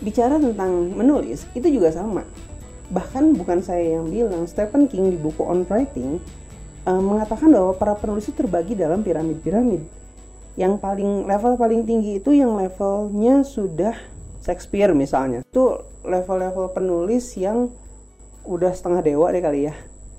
bicara 0.03 0.43
tentang 0.43 0.91
menulis 0.91 1.47
itu 1.55 1.71
juga 1.71 1.95
sama. 1.95 2.27
Bahkan 2.91 3.39
bukan 3.39 3.63
saya 3.63 3.97
yang 3.97 4.11
bilang, 4.11 4.51
Stephen 4.51 4.91
King 4.91 5.15
di 5.15 5.19
buku 5.23 5.41
On 5.47 5.63
Writing 5.71 6.19
uh, 6.87 7.03
mengatakan 7.03 7.51
bahwa 7.51 7.73
para 7.77 7.95
penulis 7.95 8.27
itu 8.27 8.35
terbagi 8.35 8.75
dalam 8.75 9.03
piramid-piramid. 9.03 9.83
Yang 10.59 10.75
paling 10.85 11.25
level 11.25 11.57
paling 11.57 11.83
tinggi 11.89 12.21
itu 12.21 12.31
yang 12.37 12.59
levelnya 12.61 13.41
sudah 13.47 13.97
Shakespeare 14.43 14.93
misalnya. 14.93 15.47
Itu 15.47 15.87
level-level 16.03 16.75
penulis 16.75 17.33
yang 17.39 17.73
udah 18.43 18.75
setengah 18.75 19.01
dewa 19.01 19.31
deh 19.31 19.41
kali 19.41 19.71
ya. 19.71 19.75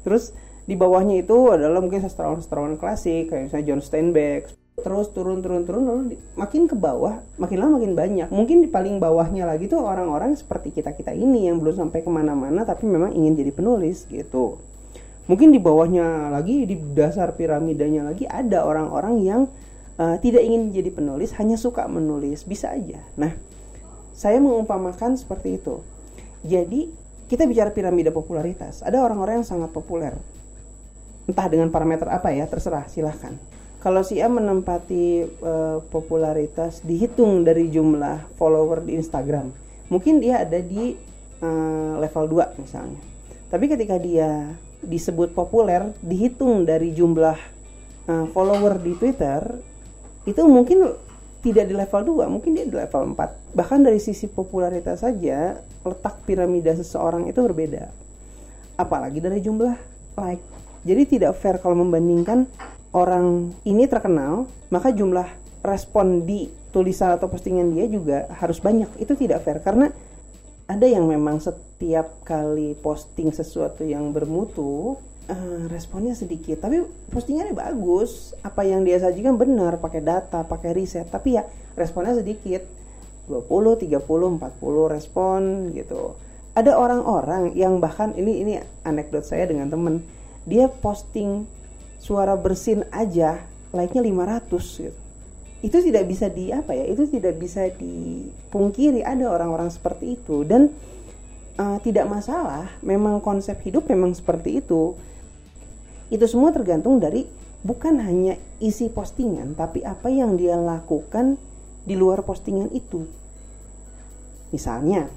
Terus 0.07 0.31
di 0.63 0.79
bawahnya 0.79 1.19
itu 1.19 1.51
adalah 1.51 1.83
mungkin 1.83 1.99
sastrawan-sastrawan 1.99 2.79
klasik 2.79 3.29
kayak 3.29 3.51
misalnya 3.51 3.65
John 3.67 3.81
Steinbeck. 3.83 4.49
Terus 4.73 5.13
turun 5.13 5.45
turun 5.45 5.69
turun 5.69 5.85
lalu 5.85 6.17
makin 6.33 6.65
ke 6.65 6.73
bawah, 6.73 7.21
makin 7.37 7.61
lama 7.61 7.77
makin 7.77 7.93
banyak. 7.93 8.27
Mungkin 8.33 8.65
di 8.65 8.69
paling 8.71 8.97
bawahnya 8.97 9.45
lagi 9.45 9.69
tuh 9.69 9.85
orang-orang 9.85 10.33
seperti 10.33 10.73
kita 10.73 10.97
kita 10.97 11.13
ini 11.13 11.45
yang 11.45 11.61
belum 11.61 11.77
sampai 11.77 12.01
ke 12.01 12.09
mana-mana 12.09 12.65
tapi 12.65 12.89
memang 12.89 13.13
ingin 13.13 13.37
jadi 13.37 13.53
penulis 13.53 14.09
gitu 14.09 14.57
mungkin 15.25 15.55
di 15.55 15.59
bawahnya 15.59 16.31
lagi 16.33 16.67
di 16.67 16.75
dasar 16.75 17.35
piramidanya 17.37 18.03
lagi 18.03 18.27
ada 18.27 18.67
orang-orang 18.67 19.15
yang 19.23 19.41
uh, 19.97 20.19
tidak 20.19 20.43
ingin 20.43 20.73
jadi 20.75 20.89
penulis 20.91 21.31
hanya 21.39 21.55
suka 21.55 21.87
menulis. 21.87 22.43
Bisa 22.43 22.73
aja. 22.73 22.99
Nah 23.15 23.33
saya 24.13 24.37
mengumpamakan 24.43 25.17
seperti 25.17 25.57
itu. 25.57 25.81
Jadi 26.43 26.91
kita 27.31 27.47
bicara 27.47 27.71
piramida 27.71 28.11
popularitas. 28.11 28.83
Ada 28.83 28.99
orang-orang 28.99 29.41
yang 29.41 29.47
sangat 29.47 29.71
populer. 29.71 30.13
Entah 31.23 31.47
dengan 31.47 31.71
parameter 31.71 32.11
apa 32.11 32.35
ya 32.35 32.43
terserah 32.45 32.85
silahkan. 32.91 33.39
Kalau 33.79 33.99
si 33.99 34.23
A 34.23 34.31
menempati 34.31 35.27
uh, 35.43 35.83
popularitas 35.91 36.83
dihitung 36.83 37.43
dari 37.43 37.67
jumlah 37.67 38.31
follower 38.39 38.79
di 38.83 38.95
Instagram 38.95 39.51
mungkin 39.91 40.23
dia 40.23 40.41
ada 40.41 40.57
di 40.57 40.95
uh, 41.43 41.99
level 41.99 42.25
2 42.31 42.63
misalnya. 42.63 43.01
Tapi 43.51 43.65
ketika 43.69 43.99
dia 43.99 44.55
disebut 44.83 45.31
populer 45.31 45.91
dihitung 46.03 46.67
dari 46.67 46.91
jumlah 46.91 47.37
uh, 48.07 48.25
follower 48.31 48.79
di 48.79 48.93
Twitter 48.99 49.41
itu 50.23 50.39
mungkin 50.47 50.95
tidak 51.43 51.67
di 51.67 51.75
level 51.75 52.23
2, 52.23 52.31
mungkin 52.31 52.55
dia 52.55 52.63
di 52.63 52.71
level 52.71 53.19
4. 53.19 53.51
Bahkan 53.51 53.79
dari 53.83 53.99
sisi 53.99 54.31
popularitas 54.31 55.03
saja 55.03 55.59
letak 55.83 56.23
piramida 56.23 56.71
seseorang 56.71 57.27
itu 57.27 57.43
berbeda. 57.43 57.91
Apalagi 58.79 59.19
dari 59.19 59.43
jumlah 59.43 59.75
like. 60.15 60.43
Jadi 60.87 61.19
tidak 61.19 61.35
fair 61.39 61.59
kalau 61.59 61.83
membandingkan 61.83 62.47
orang 62.95 63.51
ini 63.67 63.83
terkenal, 63.91 64.47
maka 64.71 64.95
jumlah 64.95 65.27
respon 65.59 66.23
di 66.23 66.47
tulisan 66.71 67.15
atau 67.15 67.27
postingan 67.27 67.75
dia 67.75 67.91
juga 67.91 68.31
harus 68.39 68.63
banyak. 68.63 68.87
Itu 68.99 69.19
tidak 69.19 69.43
fair 69.43 69.59
karena 69.59 69.91
ada 70.73 70.89
yang 70.89 71.05
memang 71.05 71.37
setiap 71.37 72.25
kali 72.25 72.73
posting 72.73 73.29
sesuatu 73.29 73.85
yang 73.85 74.09
bermutu 74.09 74.97
uh, 75.29 75.69
responnya 75.69 76.17
sedikit. 76.17 76.65
Tapi 76.65 76.81
postingannya 77.13 77.53
bagus. 77.53 78.33
Apa 78.41 78.65
yang 78.65 78.81
dia 78.81 78.97
sajikan 78.97 79.37
benar 79.37 79.77
pakai 79.77 80.01
data 80.01 80.41
pakai 80.41 80.73
riset. 80.73 81.05
Tapi 81.13 81.37
ya 81.37 81.45
responnya 81.77 82.17
sedikit. 82.17 82.65
20 83.29 83.85
30 83.85 84.01
40 84.01 84.95
respon 84.97 85.69
gitu. 85.77 86.17
Ada 86.57 86.75
orang-orang 86.75 87.53
yang 87.53 87.77
bahkan 87.77 88.17
ini 88.17 88.41
ini 88.41 88.53
anekdot 88.81 89.23
saya 89.23 89.45
dengan 89.45 89.69
temen. 89.69 90.01
Dia 90.49 90.67
posting 90.67 91.45
suara 92.01 92.33
bersin 92.33 92.83
aja 92.89 93.45
like-nya 93.71 94.03
500 94.03 94.89
gitu 94.89 95.02
itu 95.63 95.79
tidak 95.79 96.11
bisa 96.11 96.27
di 96.27 96.51
apa 96.51 96.75
ya 96.75 96.83
itu 96.91 97.07
tidak 97.07 97.39
bisa 97.39 97.71
dipungkiri 97.71 98.99
ada 98.99 99.31
orang-orang 99.31 99.71
seperti 99.71 100.19
itu. 100.19 100.43
Dan 100.43 100.75
uh, 101.55 101.79
tidak 101.79 102.03
masalah 102.11 102.67
memang 102.83 103.23
konsep 103.23 103.55
hidup 103.63 103.87
memang 103.87 104.11
seperti 104.11 104.59
itu. 104.59 104.99
Itu 106.11 106.27
semua 106.27 106.51
tergantung 106.51 106.99
dari 106.99 107.23
bukan 107.63 108.03
hanya 108.03 108.35
isi 108.59 108.91
postingan 108.91 109.55
tapi 109.55 109.87
apa 109.87 110.11
yang 110.11 110.35
dia 110.35 110.59
lakukan 110.59 111.39
di 111.87 111.95
luar 111.95 112.27
postingan 112.27 112.67
itu. 112.75 113.07
Misalnya 114.51 115.07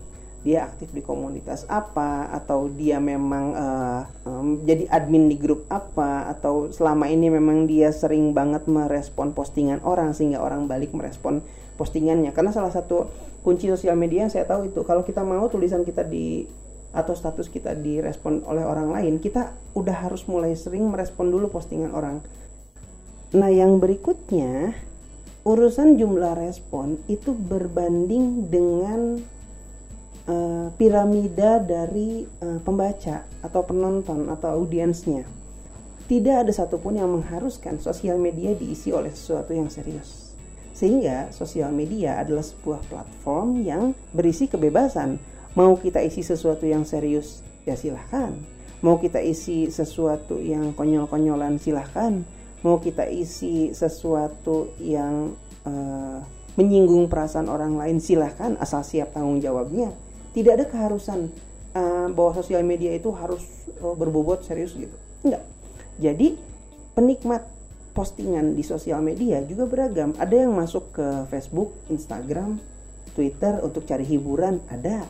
dia 0.47 0.63
aktif 0.63 0.95
di 0.95 1.03
komunitas 1.03 1.67
apa 1.67 2.31
atau 2.31 2.71
dia 2.71 3.03
memang 3.03 3.47
uh, 3.59 4.03
um, 4.23 4.63
jadi 4.63 4.87
admin 4.95 5.27
di 5.27 5.35
grup 5.35 5.67
apa 5.67 6.31
atau 6.31 6.71
selama 6.71 7.11
ini 7.11 7.35
memang 7.35 7.67
dia 7.67 7.91
sering 7.91 8.31
banget 8.31 8.71
merespon 8.71 9.35
postingan 9.35 9.83
orang 9.83 10.15
sehingga 10.15 10.39
orang 10.39 10.71
balik 10.71 10.95
merespon 10.95 11.43
postingannya. 11.75 12.31
Karena 12.31 12.55
salah 12.55 12.71
satu 12.71 13.11
kunci 13.43 13.67
sosial 13.67 13.99
media 13.99 14.23
yang 14.23 14.31
saya 14.31 14.47
tahu 14.47 14.71
itu 14.71 14.87
kalau 14.87 15.03
kita 15.03 15.27
mau 15.27 15.51
tulisan 15.51 15.83
kita 15.83 16.07
di 16.07 16.47
atau 16.95 17.13
status 17.19 17.51
kita 17.51 17.75
direspon 17.75 18.47
oleh 18.47 18.63
orang 18.63 18.95
lain 18.95 19.19
kita 19.19 19.53
udah 19.75 20.07
harus 20.07 20.25
mulai 20.31 20.55
sering 20.55 20.87
merespon 20.87 21.27
dulu 21.27 21.51
postingan 21.51 21.91
orang. 21.91 22.23
Nah 23.35 23.51
yang 23.51 23.83
berikutnya 23.83 24.79
urusan 25.43 25.99
jumlah 25.99 26.39
respon 26.39 27.03
itu 27.11 27.35
berbanding 27.35 28.47
dengan 28.47 29.19
uh, 30.27 30.69
piramida 30.75 31.63
dari 31.63 32.27
uh, 32.43 32.59
pembaca 32.61 33.25
atau 33.41 33.63
penonton 33.63 34.29
atau 34.31 34.63
audiensnya. 34.63 35.25
Tidak 36.07 36.47
ada 36.47 36.53
satupun 36.55 36.99
yang 37.03 37.11
mengharuskan 37.11 37.83
sosial 37.83 38.15
media 38.15 38.55
diisi 38.55 38.95
oleh 38.95 39.11
sesuatu 39.11 39.51
yang 39.51 39.67
serius. 39.67 40.39
Sehingga 40.71 41.35
sosial 41.35 41.75
media 41.75 42.23
adalah 42.23 42.47
sebuah 42.47 42.85
platform 42.87 43.65
yang 43.67 43.91
berisi 44.15 44.47
kebebasan. 44.47 45.19
Mau 45.57 45.75
kita 45.81 46.05
isi 46.05 46.23
sesuatu 46.23 46.69
yang 46.69 46.87
serius, 46.87 47.43
ya 47.65 47.75
silahkan. 47.75 48.37
Mau 48.85 49.01
kita 49.01 49.19
isi 49.19 49.73
sesuatu 49.73 50.39
yang 50.39 50.77
konyol-konyolan, 50.77 51.59
silahkan. 51.59 52.23
Mau 52.63 52.79
kita 52.79 53.09
isi 53.09 53.73
sesuatu 53.73 54.77
yang 54.79 55.35
uh, 55.65 56.23
menyinggung 56.55 57.09
perasaan 57.09 57.51
orang 57.51 57.75
lain, 57.75 57.99
silahkan 57.99 58.55
asal 58.61 58.85
siap 58.87 59.17
tanggung 59.17 59.43
jawabnya 59.43 59.97
tidak 60.37 60.53
ada 60.61 60.67
keharusan 60.69 61.33
uh, 61.73 62.13
bahwa 62.13 62.37
sosial 62.37 62.61
media 62.61 62.93
itu 62.93 63.09
harus 63.17 63.41
uh, 63.81 63.97
berbobot 63.97 64.45
serius 64.45 64.77
gitu. 64.77 64.93
Enggak. 65.25 65.49
Jadi 65.97 66.37
penikmat 66.93 67.49
postingan 67.97 68.53
di 68.53 68.61
sosial 68.61 69.01
media 69.01 69.41
juga 69.41 69.65
beragam. 69.65 70.13
Ada 70.21 70.45
yang 70.45 70.53
masuk 70.53 70.93
ke 70.93 71.25
Facebook 71.33 71.73
Instagram 71.89 72.61
Twitter 73.17 73.65
untuk 73.65 73.89
cari 73.89 74.05
hiburan 74.05 74.61
ada. 74.69 75.09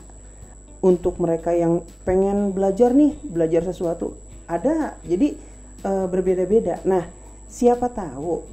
Untuk 0.79 1.19
mereka 1.19 1.51
yang 1.51 1.83
pengen 2.07 2.55
belajar 2.55 2.95
nih 2.95 3.19
belajar 3.19 3.67
sesuatu 3.67 4.15
ada. 4.47 4.95
Jadi 5.03 5.35
uh, 5.83 6.07
berbeda-beda. 6.07 6.79
Nah 6.87 7.03
siapa 7.51 7.91
tahu 7.91 8.47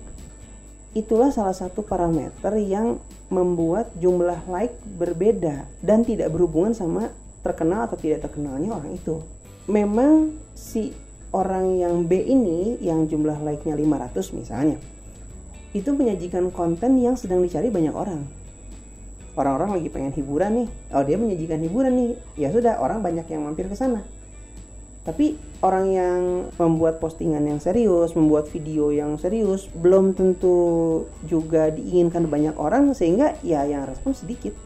itulah 0.99 1.31
salah 1.31 1.55
satu 1.55 1.87
parameter 1.87 2.59
yang 2.59 2.99
membuat 3.33 3.93
jumlah 3.99 4.45
like 4.49 4.77
berbeda 4.85 5.65
dan 5.81 6.05
tidak 6.05 6.33
berhubungan 6.33 6.77
sama 6.77 7.13
terkenal 7.41 7.89
atau 7.89 7.97
tidak 7.97 8.25
terkenalnya 8.25 8.73
orang 8.77 8.97
itu. 8.97 9.25
Memang 9.69 10.37
si 10.53 10.93
orang 11.33 11.81
yang 11.81 12.05
B 12.05 12.21
ini 12.21 12.79
yang 12.85 13.09
jumlah 13.09 13.41
like-nya 13.41 13.75
500 13.75 14.39
misalnya 14.39 14.79
itu 15.75 15.91
menyajikan 15.91 16.55
konten 16.55 16.95
yang 17.03 17.19
sedang 17.19 17.43
dicari 17.43 17.67
banyak 17.67 17.91
orang. 17.91 18.23
Orang-orang 19.35 19.75
lagi 19.75 19.91
pengen 19.91 20.15
hiburan 20.15 20.63
nih. 20.63 20.69
Oh 20.95 21.03
dia 21.03 21.19
menyajikan 21.19 21.59
hiburan 21.59 21.93
nih. 21.99 22.11
Ya 22.39 22.55
sudah 22.55 22.79
orang 22.79 23.03
banyak 23.03 23.27
yang 23.27 23.43
mampir 23.43 23.67
ke 23.67 23.75
sana 23.75 24.07
tapi 25.05 25.37
orang 25.61 25.87
yang 25.93 26.21
membuat 26.57 26.97
postingan 26.97 27.45
yang 27.45 27.61
serius, 27.61 28.17
membuat 28.17 28.49
video 28.49 28.89
yang 28.89 29.21
serius, 29.21 29.69
belum 29.69 30.17
tentu 30.17 31.05
juga 31.29 31.69
diinginkan 31.69 32.25
banyak 32.25 32.57
orang 32.57 32.97
sehingga 32.97 33.37
ya 33.45 33.69
yang 33.69 33.85
respon 33.85 34.17
sedikit. 34.17 34.57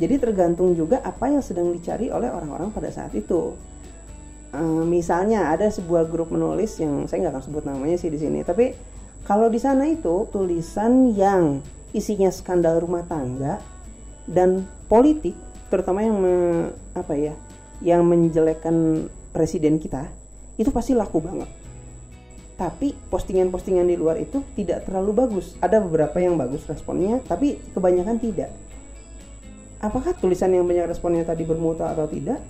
Jadi 0.00 0.16
tergantung 0.16 0.72
juga 0.72 1.04
apa 1.04 1.28
yang 1.28 1.44
sedang 1.44 1.68
dicari 1.68 2.08
oleh 2.08 2.32
orang-orang 2.32 2.72
pada 2.72 2.88
saat 2.88 3.12
itu. 3.12 3.52
Um, 4.56 4.88
misalnya 4.88 5.52
ada 5.52 5.68
sebuah 5.68 6.08
grup 6.08 6.32
menulis 6.32 6.80
yang 6.80 7.04
saya 7.04 7.28
nggak 7.28 7.36
akan 7.36 7.44
sebut 7.44 7.62
namanya 7.68 8.00
sih 8.00 8.08
di 8.08 8.16
sini, 8.16 8.40
tapi 8.40 8.72
kalau 9.28 9.52
di 9.52 9.60
sana 9.60 9.84
itu 9.84 10.24
tulisan 10.32 11.12
yang 11.12 11.60
isinya 11.92 12.32
skandal 12.32 12.80
rumah 12.80 13.04
tangga 13.04 13.60
dan 14.24 14.64
politik, 14.88 15.36
terutama 15.68 16.00
yang 16.00 16.16
me, 16.16 16.34
apa 16.96 17.12
ya, 17.12 17.36
yang 17.84 18.08
menjelekkan 18.08 19.08
presiden 19.30 19.80
kita, 19.82 20.08
itu 20.56 20.68
pasti 20.72 20.96
laku 20.96 21.18
banget. 21.22 21.50
Tapi 22.58 22.90
postingan-postingan 23.06 23.86
di 23.86 23.94
luar 23.94 24.18
itu 24.18 24.42
tidak 24.58 24.86
terlalu 24.86 25.14
bagus. 25.14 25.54
Ada 25.62 25.78
beberapa 25.78 26.18
yang 26.18 26.34
bagus 26.34 26.66
responnya, 26.66 27.22
tapi 27.22 27.58
kebanyakan 27.70 28.18
tidak. 28.18 28.50
Apakah 29.78 30.10
tulisan 30.18 30.50
yang 30.50 30.66
banyak 30.66 30.90
responnya 30.90 31.22
tadi 31.22 31.46
bermutu 31.46 31.86
atau 31.86 32.10
tidak? 32.10 32.42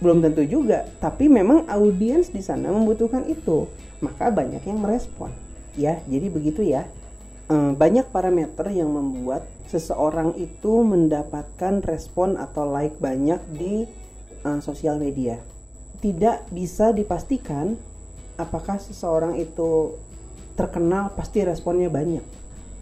belum 0.00 0.20
tentu 0.20 0.44
juga 0.44 0.84
tapi 1.00 1.28
memang 1.28 1.64
audiens 1.72 2.28
di 2.28 2.44
sana 2.44 2.68
membutuhkan 2.68 3.24
itu 3.24 3.64
maka 4.04 4.28
banyak 4.28 4.60
yang 4.68 4.76
merespon 4.76 5.32
ya 5.72 6.04
jadi 6.04 6.26
begitu 6.28 6.60
ya 6.60 6.84
banyak 7.48 8.10
parameter 8.10 8.66
yang 8.74 8.90
membuat 8.90 9.46
seseorang 9.70 10.34
itu 10.34 10.82
mendapatkan 10.82 11.78
respon 11.86 12.34
atau 12.34 12.66
like 12.66 12.98
banyak 12.98 13.38
di 13.54 13.86
uh, 14.42 14.58
sosial 14.58 14.98
media 14.98 15.38
tidak 16.06 16.46
bisa 16.54 16.94
dipastikan 16.94 17.74
apakah 18.38 18.78
seseorang 18.78 19.42
itu 19.42 19.98
terkenal 20.54 21.10
pasti 21.18 21.42
responnya 21.42 21.90
banyak 21.90 22.22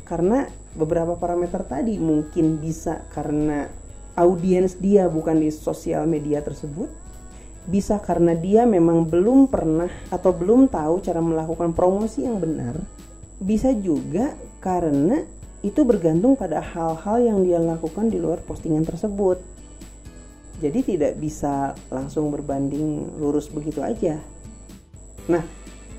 karena 0.05 0.45
beberapa 0.77 1.17
parameter 1.17 1.65
tadi 1.65 1.97
mungkin 1.97 2.61
bisa 2.61 3.09
karena 3.09 3.73
audiens 4.13 4.77
dia 4.77 5.09
bukan 5.09 5.41
di 5.41 5.49
sosial 5.49 6.05
media 6.05 6.45
tersebut 6.45 6.93
bisa 7.65 7.97
karena 7.97 8.37
dia 8.37 8.69
memang 8.69 9.09
belum 9.09 9.49
pernah 9.49 9.89
atau 10.13 10.37
belum 10.37 10.69
tahu 10.69 11.01
cara 11.01 11.25
melakukan 11.25 11.73
promosi 11.73 12.29
yang 12.29 12.37
benar. 12.37 12.77
Bisa 13.41 13.73
juga 13.73 14.37
karena 14.61 15.25
itu 15.65 15.81
bergantung 15.81 16.37
pada 16.37 16.61
hal-hal 16.61 17.25
yang 17.25 17.41
dia 17.41 17.57
lakukan 17.57 18.13
di 18.13 18.21
luar 18.21 18.45
postingan 18.45 18.85
tersebut. 18.85 19.41
Jadi 20.63 20.95
tidak 20.95 21.19
bisa 21.19 21.75
langsung 21.91 22.31
berbanding 22.31 23.19
lurus 23.19 23.51
begitu 23.51 23.83
aja. 23.83 24.23
Nah, 25.27 25.43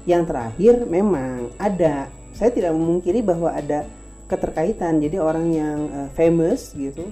yang 0.05 0.23
terakhir 0.23 0.85
memang 0.85 1.51
ada, 1.57 2.07
saya 2.31 2.53
tidak 2.53 2.71
memungkiri 2.71 3.25
bahwa 3.25 3.51
ada 3.51 3.83
keterkaitan. 4.31 5.01
Jadi 5.01 5.17
orang 5.17 5.47
yang 5.51 5.79
uh, 5.91 6.09
famous 6.13 6.71
gitu, 6.77 7.09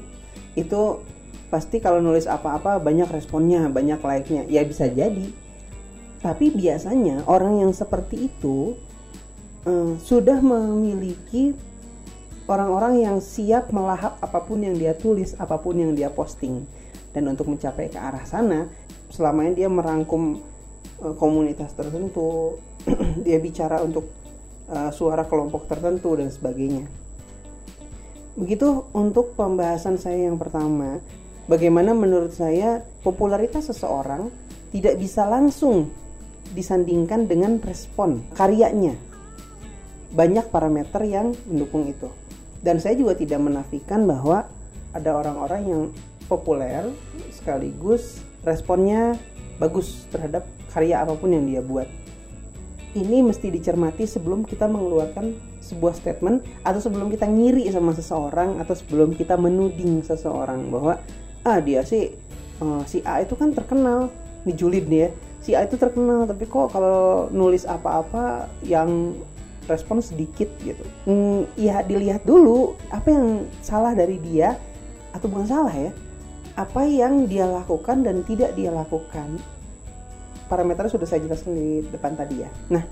itu 0.56 0.82
pasti 1.50 1.78
kalau 1.78 2.02
nulis 2.02 2.26
apa-apa 2.26 2.82
banyak 2.82 3.10
responnya, 3.12 3.68
banyak 3.70 4.00
like-nya. 4.02 4.44
Ya 4.48 4.64
bisa 4.66 4.88
jadi. 4.90 5.30
Tapi 6.24 6.56
biasanya 6.56 7.28
orang 7.28 7.60
yang 7.68 7.72
seperti 7.76 8.32
itu 8.32 8.80
uh, 9.68 10.00
sudah 10.00 10.40
memiliki 10.40 11.52
orang-orang 12.48 13.04
yang 13.04 13.18
siap 13.20 13.72
melahap 13.72 14.16
apa 14.24 14.40
pun 14.44 14.64
yang 14.64 14.76
dia 14.76 14.96
tulis, 14.96 15.36
apa 15.36 15.60
pun 15.60 15.76
yang 15.76 15.92
dia 15.92 16.08
posting. 16.08 16.64
Dan 17.14 17.30
untuk 17.30 17.46
mencapai 17.48 17.94
ke 17.94 18.00
arah 18.02 18.26
sana, 18.26 18.66
selamanya 19.14 19.64
dia 19.64 19.70
merangkum 19.70 20.42
uh, 21.00 21.14
komunitas 21.14 21.78
tertentu, 21.78 22.58
dia 23.26 23.38
bicara 23.38 23.80
untuk 23.86 24.10
uh, 24.74 24.90
suara 24.90 25.24
kelompok 25.30 25.70
tertentu 25.70 26.18
dan 26.18 26.34
sebagainya. 26.34 26.90
Begitu 28.34 28.90
untuk 28.98 29.38
pembahasan 29.38 30.02
saya 30.02 30.26
yang 30.26 30.42
pertama, 30.42 30.98
bagaimana 31.46 31.94
menurut 31.94 32.34
saya 32.34 32.82
popularitas 33.06 33.70
seseorang 33.70 34.34
tidak 34.74 34.98
bisa 34.98 35.30
langsung 35.30 35.94
disandingkan 36.58 37.30
dengan 37.30 37.62
respon 37.62 38.26
karyanya. 38.34 38.98
Banyak 40.14 40.50
parameter 40.50 41.06
yang 41.06 41.38
mendukung 41.46 41.86
itu. 41.86 42.10
Dan 42.58 42.82
saya 42.82 42.98
juga 42.98 43.14
tidak 43.14 43.38
menafikan 43.38 44.06
bahwa 44.10 44.50
ada 44.94 45.10
orang-orang 45.14 45.62
yang 45.66 45.84
populer 46.34 46.90
sekaligus 47.30 48.26
responnya 48.42 49.14
bagus 49.62 50.10
terhadap 50.10 50.50
karya 50.74 51.06
apa 51.06 51.14
pun 51.14 51.30
yang 51.30 51.46
dia 51.46 51.62
buat. 51.62 51.86
Ini 52.94 53.26
mesti 53.26 53.50
dicermati 53.50 54.06
sebelum 54.06 54.46
kita 54.46 54.70
mengeluarkan 54.70 55.34
sebuah 55.62 55.98
statement 55.98 56.46
atau 56.62 56.78
sebelum 56.78 57.10
kita 57.10 57.26
ngiri 57.26 57.66
sama 57.74 57.94
seseorang 57.94 58.62
atau 58.62 58.78
sebelum 58.78 59.18
kita 59.18 59.34
menuding 59.34 60.06
seseorang 60.06 60.70
bahwa 60.70 61.02
ah 61.42 61.58
dia 61.58 61.82
sih 61.82 62.14
uh, 62.62 62.86
si 62.86 63.02
A 63.06 63.22
itu 63.22 63.34
kan 63.38 63.54
terkenal. 63.54 64.10
Julid 64.44 64.92
nih 64.92 65.08
ya. 65.08 65.10
Si 65.40 65.52
A 65.56 65.64
itu 65.64 65.80
terkenal 65.80 66.28
tapi 66.28 66.44
kok 66.46 66.76
kalau 66.76 67.32
nulis 67.32 67.64
apa-apa 67.64 68.52
yang 68.62 69.16
respon 69.66 70.04
sedikit 70.04 70.52
gitu. 70.62 70.84
Hmm, 71.08 71.48
ya 71.56 71.82
dilihat 71.82 72.28
dulu 72.28 72.76
apa 72.92 73.08
yang 73.10 73.48
salah 73.64 73.96
dari 73.96 74.20
dia 74.20 74.60
atau 75.16 75.32
bukan 75.32 75.48
salah 75.48 75.72
ya 75.72 75.96
apa 76.54 76.86
yang 76.86 77.26
dia 77.26 77.50
lakukan 77.50 78.06
dan 78.06 78.22
tidak 78.26 78.54
dia 78.54 78.70
lakukan 78.70 79.42
parameter 80.46 80.86
sudah 80.86 81.08
saya 81.10 81.26
jelaskan 81.26 81.58
di 81.58 81.68
depan 81.90 82.14
tadi 82.14 82.46
ya 82.46 82.50
nah 82.70 82.84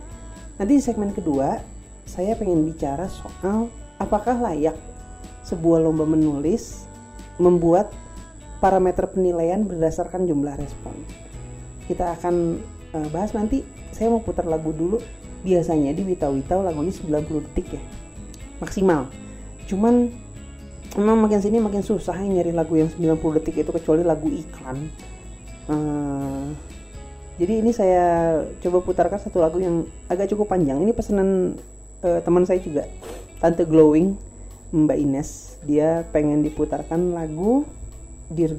nanti 0.57 0.77
di 0.77 0.83
segmen 0.83 1.13
kedua 1.13 1.61
saya 2.09 2.33
pengen 2.33 2.65
bicara 2.65 3.05
soal 3.05 3.69
apakah 4.01 4.37
layak 4.41 4.73
sebuah 5.45 5.81
lomba 5.81 6.05
menulis 6.05 6.89
membuat 7.41 7.93
parameter 8.61 9.09
penilaian 9.09 9.65
berdasarkan 9.65 10.29
jumlah 10.29 10.53
respon. 10.55 10.93
Kita 11.89 12.13
akan 12.15 12.61
uh, 12.93 13.07
bahas 13.09 13.33
nanti. 13.33 13.65
Saya 13.91 14.13
mau 14.13 14.21
putar 14.21 14.45
lagu 14.45 14.71
dulu. 14.71 15.01
Biasanya 15.41 15.89
di 15.97 16.05
Wita 16.05 16.29
Wita 16.29 16.61
lagunya 16.61 16.93
90 16.93 17.45
detik 17.49 17.73
ya. 17.73 17.81
Maksimal. 18.61 19.09
Cuman 19.65 20.13
memang 20.97 21.27
makin 21.27 21.39
sini 21.39 21.57
makin 21.63 21.83
susah 21.85 22.17
ya 22.19 22.27
nyari 22.27 22.51
lagu 22.51 22.75
yang 22.75 22.91
90 22.91 23.37
detik 23.39 23.63
itu 23.63 23.71
kecuali 23.71 24.03
lagu 24.03 24.27
iklan. 24.27 24.91
Uh, 25.71 26.51
jadi 27.39 27.63
ini 27.63 27.71
saya 27.71 28.37
coba 28.59 28.83
putarkan 28.83 29.19
satu 29.19 29.39
lagu 29.39 29.61
yang 29.63 29.87
agak 30.11 30.31
cukup 30.31 30.51
panjang. 30.51 30.83
Ini 30.83 30.91
pesanan 30.91 31.55
uh, 32.03 32.19
teman 32.21 32.43
saya 32.43 32.59
juga, 32.59 32.85
Tante 33.39 33.63
Glowing, 33.63 34.19
Mbak 34.75 34.97
Ines. 34.99 35.61
Dia 35.63 36.03
pengen 36.11 36.43
diputarkan 36.43 37.15
lagu 37.15 37.63
Dear 38.31 38.55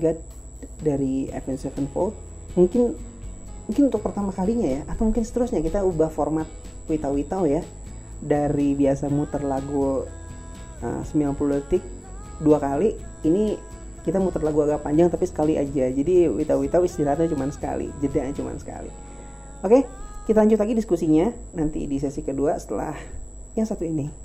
dari 0.83 1.33
Avenged 1.33 1.65
Sevenfold 1.71 2.15
mungkin 2.53 2.93
mungkin 3.65 3.89
untuk 3.89 4.05
pertama 4.05 4.35
kalinya 4.35 4.69
ya 4.69 4.83
atau 4.91 5.09
mungkin 5.09 5.25
seterusnya 5.25 5.65
kita 5.65 5.81
ubah 5.87 6.13
format 6.13 6.45
witau-witau 6.91 7.49
ya 7.49 7.63
dari 8.21 8.77
biasa 8.77 9.09
muter 9.09 9.43
lagu 9.43 10.05
uh, 10.83 11.03
90 11.07 11.33
detik 11.63 11.83
dua 12.41 12.63
kali 12.63 12.97
ini 13.27 13.59
kita 14.03 14.19
muter 14.19 14.43
lagu 14.43 14.65
agak 14.67 14.83
panjang 14.83 15.07
tapi 15.13 15.31
sekali 15.31 15.55
aja. 15.55 15.87
Jadi 15.87 16.27
witau-witau 16.27 16.83
istirahatnya 16.83 17.31
cuma 17.31 17.47
sekali 17.55 17.93
jedanya 18.03 18.33
cuma 18.35 18.55
sekali. 18.57 18.91
Oke 19.63 19.85
kita 20.23 20.39
lanjut 20.39 20.59
lagi 20.63 20.79
diskusinya 20.79 21.35
nanti 21.51 21.91
di 21.91 21.99
sesi 21.99 22.23
kedua 22.23 22.55
setelah 22.55 22.95
yang 23.59 23.67
satu 23.67 23.83
ini 23.83 24.22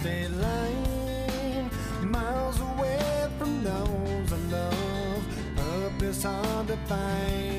stay 0.00 0.26
lying 0.28 1.70
miles 2.10 2.58
away 2.60 3.28
from 3.38 3.62
those 3.62 4.32
I 4.32 4.36
love. 4.50 5.22
Purpose 5.56 6.22
hard 6.22 6.68
to 6.68 6.76
find. 6.88 7.49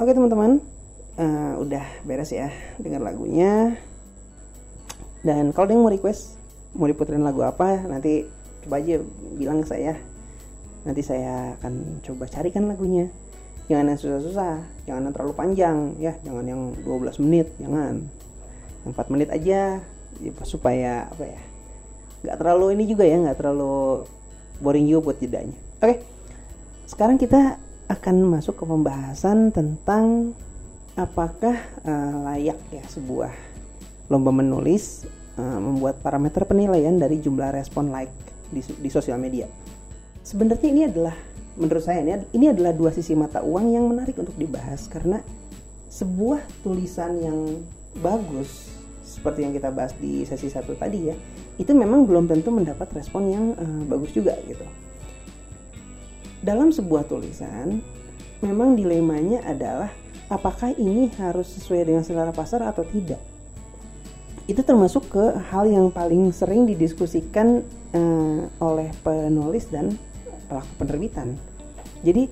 Oke 0.03 0.11
teman-teman, 0.11 0.59
uh, 1.15 1.55
udah 1.63 2.03
beres 2.03 2.35
ya 2.35 2.51
dengar 2.75 2.99
lagunya. 2.99 3.79
Dan 5.23 5.55
kalau 5.55 5.63
ada 5.63 5.73
yang 5.79 5.83
mau 5.87 5.95
request, 5.95 6.35
mau 6.75 6.91
diputerin 6.91 7.23
lagu 7.23 7.39
apa, 7.39 7.87
nanti 7.87 8.27
coba 8.67 8.83
aja 8.83 8.99
bilang 9.39 9.63
ke 9.63 9.67
saya. 9.71 9.95
Nanti 10.83 11.07
saya 11.07 11.55
akan 11.55 12.03
coba 12.03 12.27
carikan 12.27 12.67
lagunya. 12.67 13.07
Jangan 13.71 13.95
yang 13.95 13.99
susah-susah, 14.03 14.67
jangan 14.83 15.07
yang 15.07 15.13
terlalu 15.15 15.33
panjang 15.39 15.95
ya, 15.95 16.19
jangan 16.19 16.51
yang 16.51 16.75
12 16.83 17.23
menit, 17.23 17.47
jangan. 17.55 18.03
Yang 18.83 18.91
4 18.99 19.07
menit 19.15 19.29
aja 19.31 19.79
ya, 20.19 20.31
supaya 20.43 21.07
apa 21.15 21.31
ya? 21.31 21.41
nggak 22.27 22.37
terlalu 22.43 22.75
ini 22.75 22.91
juga 22.91 23.07
ya, 23.07 23.23
nggak 23.23 23.39
terlalu 23.39 24.03
boring 24.59 24.83
juga 24.83 25.15
buat 25.15 25.17
jedanya. 25.23 25.55
Oke. 25.79 25.87
Okay. 25.87 25.95
Sekarang 26.91 27.15
kita 27.15 27.55
akan 27.93 28.15
masuk 28.25 28.57
ke 28.57 28.65
pembahasan 28.65 29.53
tentang 29.53 30.33
apakah 30.97 31.57
uh, 31.85 32.13
layak 32.29 32.57
ya 32.73 32.83
sebuah 32.89 33.33
lomba 34.09 34.33
menulis 34.33 35.05
uh, 35.37 35.59
membuat 35.61 36.01
parameter 36.01 36.45
penilaian 36.45 36.93
dari 36.97 37.21
jumlah 37.21 37.53
respon 37.53 37.93
like 37.93 38.13
di, 38.49 38.61
di 38.61 38.89
sosial 38.89 39.21
media. 39.21 39.45
Sebenarnya 40.25 40.67
ini 40.69 40.81
adalah 40.89 41.15
menurut 41.53 41.83
saya 41.85 42.01
ini, 42.01 42.25
ini 42.33 42.45
adalah 42.49 42.73
dua 42.73 42.89
sisi 42.89 43.13
mata 43.13 43.45
uang 43.45 43.73
yang 43.73 43.85
menarik 43.85 44.17
untuk 44.17 44.33
dibahas 44.37 44.89
karena 44.89 45.21
sebuah 45.93 46.41
tulisan 46.65 47.21
yang 47.21 47.61
bagus 48.01 48.73
seperti 49.05 49.45
yang 49.45 49.53
kita 49.53 49.69
bahas 49.69 49.93
di 50.01 50.25
sesi 50.25 50.49
satu 50.49 50.73
tadi 50.73 51.13
ya 51.13 51.15
itu 51.61 51.69
memang 51.69 52.09
belum 52.09 52.25
tentu 52.25 52.49
mendapat 52.49 52.89
respon 52.97 53.29
yang 53.29 53.45
uh, 53.53 53.83
bagus 53.85 54.09
juga 54.09 54.33
gitu 54.49 54.65
dalam 56.43 56.75
sebuah 56.75 57.07
tulisan 57.07 57.79
memang 58.43 58.75
dilemanya 58.75 59.47
adalah 59.47 59.89
apakah 60.27 60.75
ini 60.75 61.07
harus 61.15 61.47
sesuai 61.55 61.87
dengan 61.87 62.03
selera 62.03 62.35
pasar 62.35 62.59
atau 62.67 62.83
tidak. 62.83 63.23
Itu 64.43 64.59
termasuk 64.59 65.07
ke 65.07 65.25
hal 65.47 65.71
yang 65.71 65.87
paling 65.87 66.35
sering 66.35 66.67
didiskusikan 66.67 67.63
uh, 67.95 68.39
oleh 68.59 68.91
penulis 68.99 69.71
dan 69.71 69.95
pelaku 70.51 70.71
penerbitan. 70.83 71.39
Jadi 72.03 72.27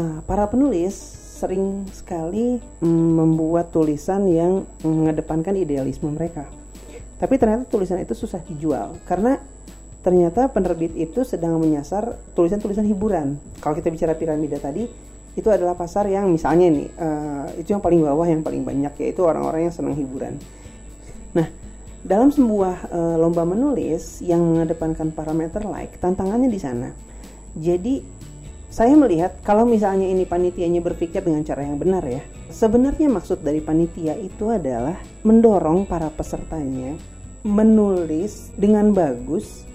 uh, 0.00 0.24
para 0.24 0.48
penulis 0.48 0.96
sering 1.42 1.84
sekali 1.92 2.56
mm, 2.56 3.08
membuat 3.20 3.68
tulisan 3.68 4.24
yang 4.32 4.64
mengedepankan 4.80 5.52
idealisme 5.60 6.08
mereka. 6.08 6.48
Tapi 7.20 7.36
ternyata 7.36 7.68
tulisan 7.68 8.00
itu 8.00 8.16
susah 8.16 8.40
dijual 8.48 8.96
karena 9.04 9.36
ternyata 10.02 10.50
penerbit 10.50 10.92
itu 10.98 11.22
sedang 11.22 11.56
menyasar 11.62 12.18
tulisan-tulisan 12.34 12.86
hiburan. 12.90 13.38
Kalau 13.62 13.74
kita 13.78 13.88
bicara 13.88 14.18
piramida 14.18 14.58
tadi, 14.58 14.84
itu 15.32 15.48
adalah 15.48 15.72
pasar 15.72 16.10
yang 16.10 16.28
misalnya 16.28 16.68
nih, 16.68 16.88
uh, 16.98 17.46
itu 17.56 17.72
yang 17.72 17.80
paling 17.80 18.04
bawah 18.04 18.26
yang 18.28 18.44
paling 18.44 18.66
banyak 18.66 18.92
yaitu 19.00 19.24
orang-orang 19.24 19.70
yang 19.70 19.74
senang 19.74 19.96
hiburan. 19.96 20.36
Nah, 21.32 21.48
dalam 22.04 22.28
sebuah 22.28 22.92
uh, 22.92 23.16
lomba 23.16 23.46
menulis 23.46 24.20
yang 24.20 24.42
mengedepankan 24.42 25.14
parameter 25.14 25.64
like, 25.64 25.96
tantangannya 26.02 26.50
di 26.52 26.60
sana. 26.60 26.90
Jadi 27.56 28.02
saya 28.72 28.96
melihat 28.96 29.40
kalau 29.44 29.68
misalnya 29.68 30.08
ini 30.08 30.24
panitianya 30.24 30.80
berpikir 30.80 31.20
dengan 31.24 31.44
cara 31.44 31.64
yang 31.64 31.80
benar 31.80 32.04
ya. 32.04 32.24
Sebenarnya 32.52 33.08
maksud 33.08 33.40
dari 33.40 33.60
panitia 33.64 34.16
itu 34.16 34.52
adalah 34.52 34.96
mendorong 35.24 35.88
para 35.88 36.08
pesertanya 36.12 36.96
menulis 37.44 38.52
dengan 38.56 38.92
bagus 38.96 39.68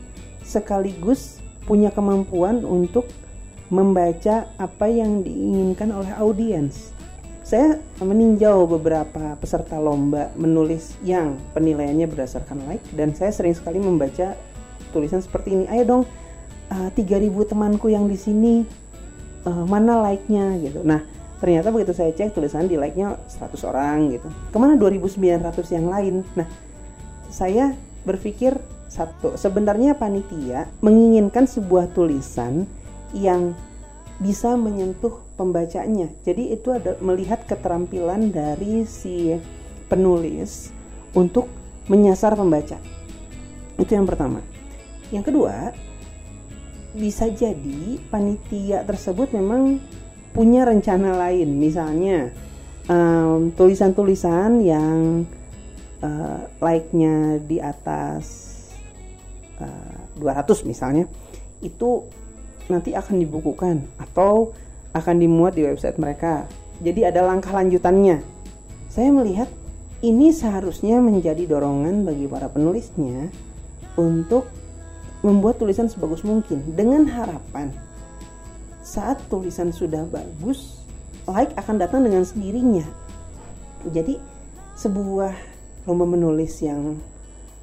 sekaligus 0.47 1.43
punya 1.67 1.91
kemampuan 1.91 2.63
untuk 2.63 3.12
membaca 3.67 4.47
apa 4.55 4.88
yang 4.88 5.19
diinginkan 5.27 5.91
oleh 5.91 6.15
audiens. 6.15 6.95
Saya 7.43 7.79
meninjau 7.99 8.67
beberapa 8.67 9.36
peserta 9.39 9.79
lomba 9.79 10.31
menulis 10.39 10.95
yang 11.03 11.36
penilaiannya 11.51 12.07
berdasarkan 12.07 12.63
like 12.67 12.83
dan 12.95 13.12
saya 13.12 13.31
sering 13.31 13.55
sekali 13.55 13.79
membaca 13.79 14.36
tulisan 14.91 15.19
seperti 15.19 15.55
ini. 15.55 15.65
Ayo 15.67 15.83
dong, 15.83 16.03
uh, 16.71 16.89
3000 16.91 17.31
temanku 17.47 17.91
yang 17.91 18.07
di 18.07 18.19
sini 18.19 18.63
uh, 19.47 19.63
mana 19.63 19.99
like-nya 20.03 20.60
gitu. 20.60 20.83
Nah, 20.83 21.03
ternyata 21.39 21.71
begitu 21.71 21.95
saya 21.95 22.12
cek 22.12 22.36
tulisan 22.36 22.67
di 22.67 22.75
like-nya 22.75 23.15
100 23.31 23.55
orang 23.63 24.12
gitu. 24.12 24.27
Ke 24.51 24.57
mana 24.60 24.75
2900 24.75 25.75
yang 25.75 25.88
lain? 25.88 26.27
Nah, 26.36 26.47
saya 27.31 27.75
berpikir 28.03 28.60
satu 28.97 29.38
sebenarnya 29.38 29.93
panitia 29.93 30.65
menginginkan 30.81 31.45
sebuah 31.45 31.93
tulisan 31.93 32.65
yang 33.13 33.53
bisa 34.17 34.57
menyentuh 34.57 35.21
pembacanya. 35.38 36.10
Jadi 36.25 36.57
itu 36.57 36.73
ada 36.73 36.97
melihat 36.97 37.45
keterampilan 37.45 38.33
dari 38.33 38.89
si 38.89 39.38
penulis 39.86 40.73
untuk 41.13 41.45
menyasar 41.86 42.33
pembaca. 42.33 42.81
Itu 43.77 43.93
yang 43.93 44.10
pertama. 44.10 44.41
Yang 45.13 45.31
kedua 45.31 45.71
bisa 46.97 47.29
jadi 47.29 48.01
panitia 48.10 48.81
tersebut 48.81 49.29
memang 49.38 49.77
punya 50.33 50.65
rencana 50.65 51.13
lain. 51.13 51.53
Misalnya 51.62 52.33
um, 52.89 53.53
tulisan-tulisan 53.53 54.57
yang 54.65 55.29
uh, 56.01 56.49
like-nya 56.57 57.38
di 57.45 57.62
atas 57.62 58.46
uh, 59.62 60.20
200 60.20 60.67
misalnya 60.67 61.06
itu 61.62 62.06
nanti 62.67 62.93
akan 62.93 63.22
dibukukan 63.22 63.88
atau 63.98 64.52
akan 64.91 65.15
dimuat 65.17 65.56
di 65.56 65.63
website 65.63 65.98
mereka. 66.02 66.46
Jadi 66.84 67.08
ada 67.08 67.26
langkah 67.26 67.54
lanjutannya. 67.54 68.22
Saya 68.91 69.10
melihat 69.10 69.50
ini 70.06 70.30
seharusnya 70.30 71.02
menjadi 71.02 71.50
dorongan 71.50 72.06
bagi 72.06 72.30
para 72.30 72.50
penulisnya 72.50 73.34
untuk 73.98 74.46
membuat 75.26 75.58
tulisan 75.58 75.89
sebagus 75.89 76.22
mungkin 76.22 76.62
dengan 76.78 77.10
harapan 77.10 77.74
saat 78.88 79.20
tulisan 79.28 79.76
sudah 79.76 80.08
bagus, 80.08 80.80
like 81.28 81.52
akan 81.60 81.76
datang 81.76 82.08
dengan 82.08 82.24
sendirinya. 82.24 82.88
Jadi 83.91 84.15
sebuah 84.80 85.36
lomba 85.84 86.08
menulis 86.08 86.56
yang 86.63 86.96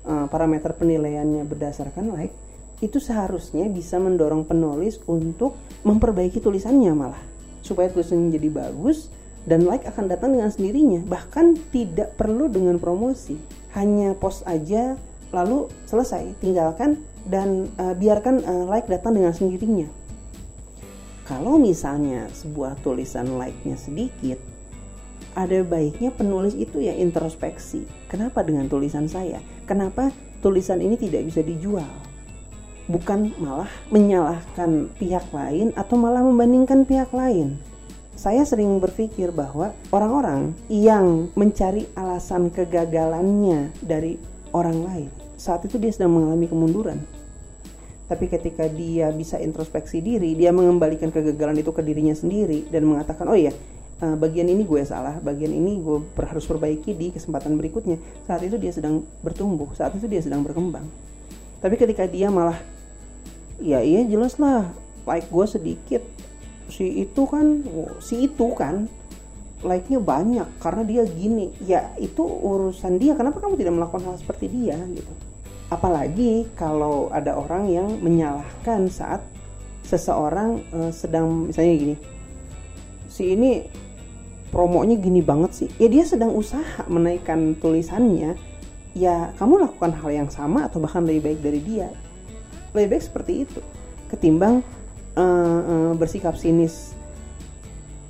uh, 0.05 0.27
parameter 0.29 0.73
penilaiannya 0.77 1.45
berdasarkan 1.49 2.15
like 2.15 2.35
itu 2.85 3.01
seharusnya 3.01 3.65
bisa 3.71 3.97
mendorong 3.97 4.45
penulis 4.45 5.01
untuk 5.09 5.57
memperbaiki 5.87 6.43
tulisannya 6.43 6.93
malah. 6.93 7.23
Supaya 7.65 7.89
tulisannya 7.89 8.35
jadi 8.35 8.49
bagus 8.53 9.09
dan 9.49 9.65
like 9.65 9.89
akan 9.89 10.11
datang 10.11 10.37
dengan 10.37 10.53
sendirinya. 10.53 11.01
Bahkan 11.07 11.73
tidak 11.73 12.19
perlu 12.21 12.51
dengan 12.53 12.77
promosi. 12.77 13.41
Hanya 13.73 14.13
post 14.19 14.45
aja 14.45 15.01
lalu 15.33 15.71
selesai. 15.89 16.37
Tinggalkan 16.45 17.01
dan 17.25 17.73
uh, 17.81 17.97
biarkan 17.97 18.45
uh, 18.45 18.65
like 18.69 18.91
datang 18.91 19.17
dengan 19.17 19.33
sendirinya. 19.33 19.89
Kalau 21.25 21.57
misalnya 21.57 22.29
sebuah 22.37 22.85
tulisan 22.85 23.41
like-nya 23.41 23.81
sedikit 23.81 24.37
ada 25.33 25.65
baiknya 25.65 26.13
penulis 26.13 26.53
itu 26.53 26.85
ya 26.85 26.93
introspeksi. 26.95 27.89
Kenapa 28.13 28.45
dengan 28.45 28.69
tulisan 28.69 29.09
saya? 29.09 29.43
Kenapa 29.65 30.13
tulisan 30.45 30.85
ini 30.85 31.01
tidak 31.01 31.25
bisa 31.25 31.41
dijual? 31.41 31.89
Bukan 32.85 33.33
malah 33.41 33.73
menyalahkan 33.89 34.93
pihak 35.01 35.33
lain 35.33 35.73
atau 35.73 35.97
malah 35.97 36.21
membandingkan 36.21 36.85
pihak 36.85 37.09
lain. 37.17 37.57
Saya 38.13 38.45
sering 38.45 38.77
berpikir 38.77 39.33
bahwa 39.33 39.73
orang-orang 39.89 40.53
yang 40.69 41.33
mencari 41.33 41.89
alasan 41.97 42.53
kegagalannya 42.53 43.73
dari 43.81 44.21
orang 44.53 44.79
lain, 44.85 45.09
saat 45.41 45.65
itu 45.65 45.81
dia 45.81 45.97
sedang 45.97 46.13
mengalami 46.13 46.45
kemunduran. 46.45 47.01
Tapi 48.05 48.29
ketika 48.29 48.69
dia 48.69 49.09
bisa 49.17 49.41
introspeksi 49.41 50.05
diri, 50.05 50.37
dia 50.37 50.53
mengembalikan 50.53 51.09
kegagalan 51.09 51.57
itu 51.57 51.73
ke 51.73 51.81
dirinya 51.81 52.13
sendiri 52.13 52.69
dan 52.69 52.85
mengatakan, 52.85 53.25
"Oh 53.33 53.35
iya, 53.35 53.51
uh, 54.05 54.17
bagian 54.21 54.45
ini 54.53 54.69
gue 54.69 54.85
salah, 54.85 55.17
bagian 55.25 55.49
ini 55.49 55.81
gue 55.81 56.05
harus 56.21 56.45
perbaiki 56.45 56.93
di 56.93 57.09
kesempatan 57.09 57.57
berikutnya. 57.57 57.97
Saat 58.29 58.45
itu 58.45 58.61
dia 58.61 58.69
sedang 58.77 59.09
bertumbuh, 59.25 59.73
saat 59.73 59.97
itu 59.97 60.05
dia 60.05 60.21
sedang 60.21 60.45
berkembang. 60.45 60.85
Tapi 61.65 61.81
ketika 61.81 62.05
dia 62.05 62.29
malah, 62.29 62.61
ya 63.57 63.81
iya 63.81 64.05
jelas 64.05 64.37
lah, 64.37 64.69
like 65.09 65.25
gue 65.33 65.47
sedikit, 65.49 66.05
si 66.69 67.01
itu 67.01 67.25
kan, 67.25 67.65
si 68.05 68.29
itu 68.29 68.53
kan, 68.53 68.85
like-nya 69.65 69.97
banyak 69.97 70.49
karena 70.61 70.85
dia 70.85 71.03
gini. 71.09 71.57
Ya 71.65 71.97
itu 71.97 72.21
urusan 72.21 73.01
dia. 73.01 73.17
Kenapa 73.17 73.41
kamu 73.41 73.57
tidak 73.57 73.73
melakukan 73.81 74.13
hal 74.13 74.21
seperti 74.21 74.53
dia 74.53 74.77
gitu? 74.93 75.09
Apalagi 75.73 76.45
kalau 76.53 77.09
ada 77.09 77.33
orang 77.33 77.73
yang 77.73 77.89
menyalahkan 78.05 78.93
saat 78.93 79.25
seseorang 79.81 80.61
uh, 80.73 80.93
sedang 80.93 81.49
misalnya 81.49 81.75
gini, 81.81 81.97
si 83.09 83.33
ini 83.33 83.65
promonya 84.55 84.95
gini 84.95 85.19
banget 85.19 85.51
sih. 85.51 85.69
Ya 85.83 85.91
dia 85.91 86.07
sedang 86.07 86.31
usaha 86.31 86.87
menaikkan 86.87 87.59
tulisannya. 87.59 88.39
Ya 88.95 89.35
kamu 89.43 89.67
lakukan 89.67 89.91
hal 89.99 90.11
yang 90.15 90.31
sama 90.31 90.71
atau 90.71 90.79
bahkan 90.79 91.03
lebih 91.03 91.27
baik 91.27 91.41
dari 91.43 91.59
dia. 91.59 91.91
Lebih 92.71 92.95
baik 92.95 93.03
seperti 93.03 93.33
itu. 93.43 93.59
Ketimbang 94.07 94.63
uh, 95.19 95.61
uh, 95.67 95.93
bersikap 95.99 96.39
sinis. 96.39 96.95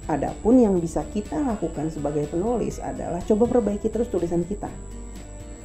Adapun 0.04 0.60
yang 0.60 0.76
bisa 0.84 1.00
kita 1.16 1.40
lakukan 1.40 1.88
sebagai 1.88 2.28
penulis 2.28 2.76
adalah 2.76 3.24
coba 3.24 3.48
perbaiki 3.48 3.88
terus 3.88 4.12
tulisan 4.12 4.44
kita. 4.44 4.68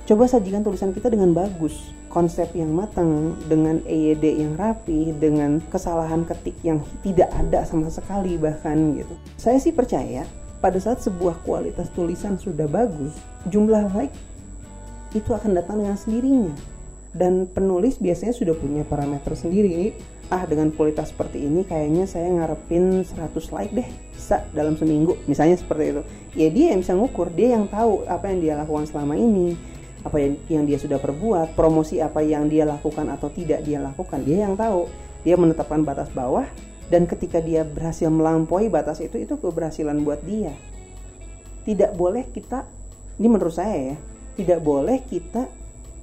Coba 0.08 0.32
sajikan 0.32 0.64
tulisan 0.64 0.96
kita 0.96 1.12
dengan 1.12 1.36
bagus. 1.36 1.92
Konsep 2.08 2.56
yang 2.56 2.72
matang 2.72 3.36
dengan 3.52 3.84
EYD 3.84 4.42
yang 4.42 4.56
rapi 4.56 5.12
dengan 5.14 5.60
kesalahan 5.70 6.24
ketik 6.24 6.56
yang 6.64 6.82
tidak 7.04 7.30
ada 7.36 7.68
sama 7.68 7.92
sekali 7.92 8.40
bahkan 8.40 8.96
gitu. 8.96 9.14
Saya 9.36 9.60
sih 9.60 9.76
percaya 9.76 10.24
pada 10.60 10.76
saat 10.80 11.00
sebuah 11.00 11.40
kualitas 11.48 11.88
tulisan 11.96 12.36
sudah 12.36 12.68
bagus, 12.68 13.16
jumlah 13.48 13.92
like 13.96 14.14
itu 15.16 15.32
akan 15.32 15.56
datang 15.58 15.82
dengan 15.82 15.98
sendirinya. 15.98 16.54
Dan 17.10 17.50
penulis 17.50 17.98
biasanya 17.98 18.38
sudah 18.38 18.54
punya 18.54 18.86
parameter 18.86 19.34
sendiri. 19.34 19.98
Ah, 20.30 20.46
dengan 20.46 20.70
kualitas 20.70 21.10
seperti 21.10 21.42
ini 21.42 21.66
kayaknya 21.66 22.06
saya 22.06 22.30
ngarepin 22.30 23.02
100 23.02 23.34
like 23.50 23.74
deh, 23.74 23.90
bisa 24.14 24.46
dalam 24.54 24.78
seminggu. 24.78 25.18
Misalnya 25.26 25.58
seperti 25.58 25.98
itu. 25.98 26.02
Ya 26.38 26.48
dia 26.54 26.66
yang 26.76 26.86
bisa 26.86 26.94
ngukur, 26.94 27.34
dia 27.34 27.58
yang 27.58 27.66
tahu 27.66 28.06
apa 28.06 28.30
yang 28.30 28.40
dia 28.46 28.54
lakukan 28.54 28.86
selama 28.86 29.18
ini, 29.18 29.58
apa 30.06 30.22
yang, 30.22 30.34
yang 30.46 30.64
dia 30.70 30.78
sudah 30.78 31.02
perbuat, 31.02 31.58
promosi 31.58 31.98
apa 31.98 32.22
yang 32.22 32.46
dia 32.46 32.62
lakukan 32.62 33.10
atau 33.10 33.34
tidak 33.34 33.66
dia 33.66 33.82
lakukan, 33.82 34.22
dia 34.22 34.46
yang 34.46 34.54
tahu. 34.54 34.86
Dia 35.26 35.34
menetapkan 35.34 35.82
batas 35.82 36.14
bawah, 36.14 36.46
dan 36.90 37.06
ketika 37.06 37.38
dia 37.40 37.62
berhasil 37.62 38.10
melampaui 38.10 38.68
batas 38.68 39.00
itu 39.00 39.22
itu 39.22 39.38
keberhasilan 39.38 40.02
buat 40.02 40.20
dia. 40.26 40.54
Tidak 41.64 41.94
boleh 41.94 42.34
kita 42.34 42.66
ini 43.22 43.28
menurut 43.30 43.54
saya 43.54 43.94
ya 43.94 43.98
tidak 44.40 44.60
boleh 44.66 45.04
kita 45.06 45.46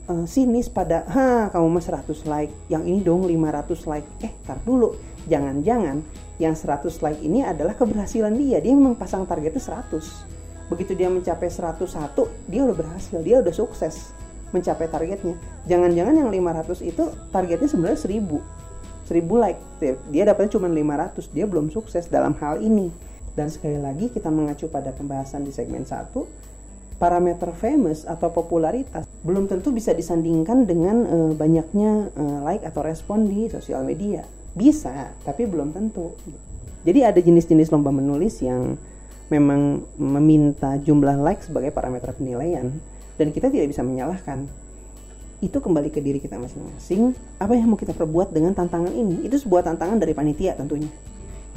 eh, 0.07 0.25
sinis 0.31 0.70
pada 0.70 1.03
ha 1.11 1.51
kamu 1.51 1.66
mah 1.81 1.85
100 1.85 2.31
like 2.31 2.53
yang 2.70 2.87
ini 2.87 3.03
dong 3.03 3.27
500 3.27 3.90
like. 3.90 4.07
Eh 4.22 4.33
tar 4.46 4.62
dulu 4.62 4.94
jangan-jangan 5.27 6.07
yang 6.38 6.55
100 6.55 7.03
like 7.03 7.20
ini 7.20 7.42
adalah 7.42 7.75
keberhasilan 7.75 8.33
dia. 8.38 8.62
Dia 8.62 8.72
memang 8.72 8.94
pasang 8.94 9.27
targetnya 9.27 9.61
100 9.90 10.38
begitu 10.66 10.99
dia 10.99 11.07
mencapai 11.07 11.46
101 11.46 11.87
dia 12.51 12.66
udah 12.66 12.75
berhasil 12.75 13.22
dia 13.22 13.38
udah 13.38 13.55
sukses 13.55 14.14
mencapai 14.55 14.87
targetnya. 14.87 15.35
Jangan-jangan 15.66 16.14
yang 16.14 16.31
500 16.31 16.79
itu 16.87 17.05
targetnya 17.35 17.66
sebenarnya 17.66 17.99
1000 17.99 18.65
1000 19.06 19.22
like 19.38 19.60
dia 20.10 20.26
dapatnya 20.26 20.58
cuma 20.58 20.66
500 20.66 21.30
dia 21.30 21.46
belum 21.46 21.70
sukses 21.70 22.10
dalam 22.10 22.34
hal 22.42 22.58
ini 22.60 22.90
dan 23.38 23.48
sekali 23.48 23.78
lagi 23.78 24.10
kita 24.10 24.28
mengacu 24.28 24.66
pada 24.66 24.90
pembahasan 24.90 25.46
di 25.46 25.54
segmen 25.54 25.86
1 25.86 26.10
parameter 26.96 27.52
famous 27.52 28.08
atau 28.08 28.32
popularitas 28.32 29.04
belum 29.20 29.48
tentu 29.48 29.72
bisa 29.72 29.92
disandingkan 29.92 30.64
dengan 30.64 30.96
eh, 31.04 31.32
banyaknya 31.36 32.08
eh, 32.16 32.38
like 32.44 32.64
atau 32.64 32.80
respon 32.80 33.28
di 33.28 33.52
sosial 33.52 33.84
media. 33.84 34.24
Bisa, 34.56 35.12
tapi 35.20 35.44
belum 35.44 35.76
tentu. 35.76 36.16
Jadi 36.88 37.04
ada 37.04 37.20
jenis-jenis 37.20 37.68
lomba 37.68 37.92
menulis 37.92 38.40
yang 38.40 38.80
memang 39.28 39.84
meminta 40.00 40.80
jumlah 40.80 41.20
like 41.20 41.44
sebagai 41.44 41.74
parameter 41.74 42.16
penilaian 42.16 42.72
dan 43.20 43.28
kita 43.34 43.52
tidak 43.52 43.68
bisa 43.68 43.84
menyalahkan. 43.84 44.48
Itu 45.44 45.61
kembali 45.61 45.92
ke 45.92 46.01
diri 46.01 46.16
kita 46.16 46.40
masing-masing. 46.40 47.12
Apa 47.37 47.53
yang 47.53 47.68
mau 47.68 47.77
kita 47.77 47.92
perbuat 47.92 48.33
dengan 48.33 48.57
tantangan 48.57 48.92
ini? 48.92 49.20
Itu 49.29 49.37
sebuah 49.37 49.68
tantangan 49.68 50.01
dari 50.01 50.16
panitia 50.16 50.57
tentunya. 50.57 50.88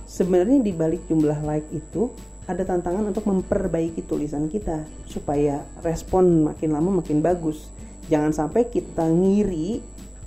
Sebenarnya 0.03 0.59
di 0.59 0.73
balik 0.75 1.07
jumlah 1.07 1.39
like 1.45 1.69
itu 1.71 2.11
ada 2.49 2.65
tantangan 2.65 3.05
untuk 3.05 3.29
memperbaiki 3.29 4.09
tulisan 4.09 4.49
kita 4.49 4.81
supaya 5.05 5.61
respon 5.85 6.49
makin 6.49 6.73
lama 6.73 6.99
makin 6.99 7.21
bagus. 7.21 7.69
Jangan 8.09 8.33
sampai 8.33 8.65
kita 8.67 9.05
ngiri 9.05 9.79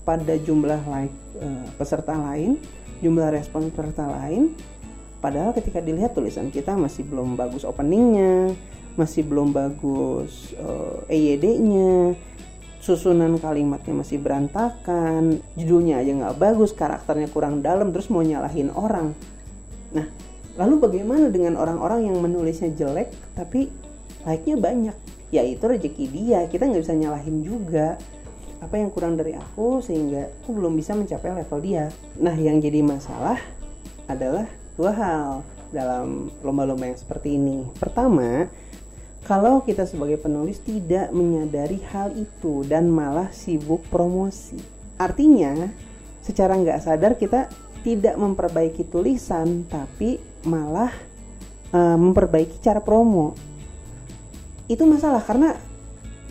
pada 0.07 0.39
jumlah 0.39 0.87
like 0.87 1.15
eh, 1.43 1.67
peserta 1.75 2.15
lain, 2.15 2.63
jumlah 3.03 3.35
respon 3.35 3.75
peserta 3.75 4.07
lain. 4.07 4.55
Padahal 5.19 5.51
ketika 5.51 5.83
dilihat 5.83 6.15
tulisan 6.15 6.55
kita 6.55 6.79
masih 6.79 7.03
belum 7.03 7.35
bagus 7.35 7.67
openingnya, 7.67 8.55
masih 8.95 9.27
belum 9.27 9.51
bagus 9.51 10.55
eh, 10.55 11.37
EYD-nya, 11.37 12.15
susunan 12.83 13.39
kalimatnya 13.39 13.95
masih 14.03 14.19
berantakan, 14.19 15.39
judulnya 15.55 16.03
aja 16.03 16.11
nggak 16.19 16.37
bagus, 16.43 16.75
karakternya 16.75 17.31
kurang 17.31 17.63
dalam, 17.63 17.95
terus 17.95 18.11
mau 18.11 18.27
nyalahin 18.27 18.75
orang. 18.75 19.15
Nah, 19.95 20.11
Lalu 20.53 20.85
bagaimana 20.85 21.33
dengan 21.33 21.57
orang-orang 21.57 22.13
yang 22.13 22.21
menulisnya 22.21 22.69
jelek 22.77 23.09
tapi 23.33 23.73
like-nya 24.29 24.57
banyak? 24.61 24.97
Ya 25.33 25.41
itu 25.49 25.65
rezeki 25.65 26.05
dia, 26.13 26.45
kita 26.45 26.69
nggak 26.69 26.85
bisa 26.85 26.93
nyalahin 26.93 27.41
juga. 27.41 27.97
Apa 28.61 28.77
yang 28.77 28.93
kurang 28.93 29.17
dari 29.17 29.33
aku 29.33 29.81
sehingga 29.81 30.29
aku 30.45 30.53
belum 30.53 30.77
bisa 30.77 30.93
mencapai 30.93 31.33
level 31.33 31.59
dia. 31.65 31.89
Nah 32.21 32.37
yang 32.37 32.61
jadi 32.61 32.85
masalah 32.85 33.41
adalah 34.05 34.45
dua 34.77 34.93
hal 34.93 35.29
dalam 35.73 36.29
lomba-lomba 36.45 36.85
yang 36.85 37.01
seperti 37.01 37.41
ini. 37.41 37.65
Pertama, 37.81 38.53
kalau 39.33 39.65
kita 39.65 39.89
sebagai 39.89 40.21
penulis 40.21 40.61
tidak 40.61 41.09
menyadari 41.09 41.81
hal 41.89 42.13
itu 42.13 42.69
dan 42.69 42.93
malah 42.93 43.33
sibuk 43.33 43.81
promosi. 43.89 44.61
Artinya, 45.01 45.73
secara 46.21 46.53
nggak 46.53 46.85
sadar 46.85 47.17
kita 47.17 47.49
tidak 47.81 48.21
memperbaiki 48.21 48.85
tulisan 48.93 49.65
tapi 49.73 50.21
malah 50.45 50.93
uh, 51.73 51.97
memperbaiki 51.97 52.61
cara 52.61 52.85
promo. 52.85 53.33
Itu 54.69 54.85
masalah 54.85 55.25
karena 55.25 55.57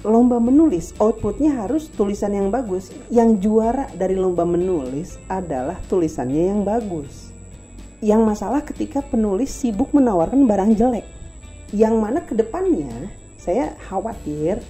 lomba 0.06 0.38
menulis 0.38 0.94
outputnya 1.02 1.58
harus 1.58 1.90
tulisan 1.90 2.38
yang 2.38 2.54
bagus. 2.54 2.94
Yang 3.10 3.50
juara 3.50 3.90
dari 3.98 4.14
lomba 4.14 4.46
menulis 4.46 5.18
adalah 5.26 5.82
tulisannya 5.90 6.54
yang 6.54 6.62
bagus. 6.62 7.34
Yang 7.98 8.22
masalah 8.30 8.62
ketika 8.62 9.02
penulis 9.02 9.50
sibuk 9.50 9.90
menawarkan 9.90 10.46
barang 10.46 10.78
jelek 10.78 11.21
yang 11.72 12.00
mana 12.00 12.24
ke 12.24 12.36
depannya 12.36 13.12
saya 13.40 13.74
khawatir 13.90 14.62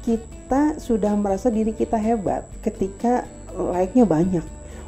kita 0.00 0.78
sudah 0.80 1.12
merasa 1.18 1.52
diri 1.52 1.74
kita 1.74 1.98
hebat 1.98 2.46
ketika 2.64 3.26
like-nya 3.52 4.06
banyak. 4.06 4.46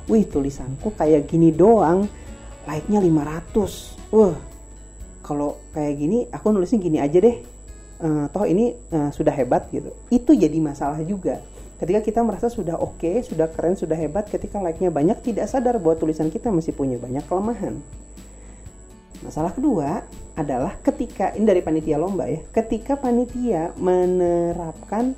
Wih 0.08 0.24
tulisanku 0.24 0.94
kayak 0.96 1.28
gini 1.28 1.52
doang. 1.52 2.08
Like-nya 2.62 3.02
500 3.02 4.14
wah 4.14 4.38
kalau 5.22 5.58
kayak 5.74 5.94
gini 5.98 6.18
aku 6.30 6.54
nulisnya 6.54 6.78
gini 6.78 6.98
aja 7.02 7.18
deh. 7.18 7.36
Uh, 8.02 8.26
toh 8.34 8.46
ini 8.46 8.74
uh, 8.90 9.10
sudah 9.14 9.30
hebat 9.34 9.66
gitu. 9.70 9.90
Itu 10.10 10.34
jadi 10.34 10.58
masalah 10.58 11.02
juga. 11.02 11.42
Ketika 11.82 11.98
kita 12.02 12.20
merasa 12.22 12.46
sudah 12.46 12.78
oke 12.78 13.02
okay, 13.02 13.26
sudah 13.26 13.50
keren 13.50 13.74
sudah 13.74 13.98
hebat 13.98 14.30
ketika 14.30 14.62
like-nya 14.62 14.94
banyak 14.94 15.18
tidak 15.26 15.50
sadar 15.50 15.82
bahwa 15.82 15.98
tulisan 15.98 16.30
kita 16.30 16.54
masih 16.54 16.70
punya 16.70 16.94
banyak 16.94 17.26
kelemahan 17.26 17.82
masalah 19.22 19.54
kedua 19.54 20.02
adalah 20.34 20.78
ketika 20.82 21.32
ini 21.38 21.46
dari 21.46 21.62
panitia 21.62 21.96
lomba 21.96 22.26
ya 22.26 22.42
ketika 22.50 22.98
panitia 22.98 23.70
menerapkan 23.78 25.14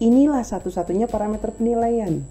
inilah 0.00 0.44
satu-satunya 0.44 1.08
parameter 1.08 1.52
penilaian 1.52 2.24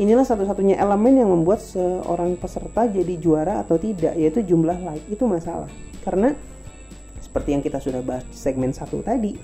Inilah 0.00 0.24
satu-satunya 0.24 0.80
elemen 0.80 1.20
yang 1.20 1.28
membuat 1.28 1.60
seorang 1.60 2.32
peserta 2.40 2.88
jadi 2.88 3.20
juara 3.20 3.60
atau 3.60 3.76
tidak, 3.76 4.16
yaitu 4.16 4.40
jumlah 4.40 4.80
like. 4.80 5.04
Itu 5.12 5.28
masalah. 5.28 5.68
Karena 6.00 6.32
seperti 7.20 7.52
yang 7.52 7.60
kita 7.60 7.84
sudah 7.84 8.00
bahas 8.00 8.24
di 8.24 8.32
segmen 8.32 8.72
satu 8.72 9.04
tadi, 9.04 9.36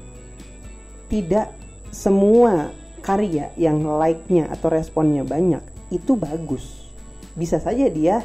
tidak 1.12 1.52
semua 1.92 2.72
karya 3.04 3.52
yang 3.60 3.84
like-nya 3.84 4.48
atau 4.48 4.72
responnya 4.72 5.28
banyak 5.28 5.60
itu 5.92 6.16
bagus. 6.16 6.88
Bisa 7.36 7.60
saja 7.60 7.92
dia 7.92 8.24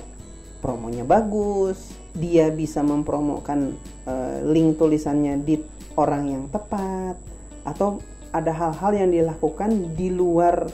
promonya 0.61 1.01
bagus, 1.03 1.97
dia 2.13 2.53
bisa 2.53 2.85
mempromokan 2.85 3.75
uh, 4.05 4.45
link 4.45 4.77
tulisannya 4.77 5.41
di 5.41 5.57
orang 5.97 6.23
yang 6.29 6.43
tepat, 6.53 7.17
atau 7.65 7.99
ada 8.31 8.53
hal-hal 8.55 8.91
yang 8.95 9.09
dilakukan 9.11 9.97
di 9.97 10.07
luar 10.07 10.69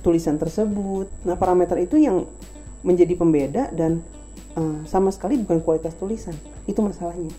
tulisan 0.00 0.40
tersebut. 0.40 1.10
Nah, 1.28 1.36
parameter 1.36 1.76
itu 1.82 2.00
yang 2.00 2.24
menjadi 2.82 3.14
pembeda 3.14 3.68
dan 3.70 4.02
uh, 4.56 4.80
sama 4.88 5.12
sekali 5.12 5.38
bukan 5.38 5.60
kualitas 5.62 5.94
tulisan. 5.94 6.34
Itu 6.64 6.82
masalahnya. 6.82 7.30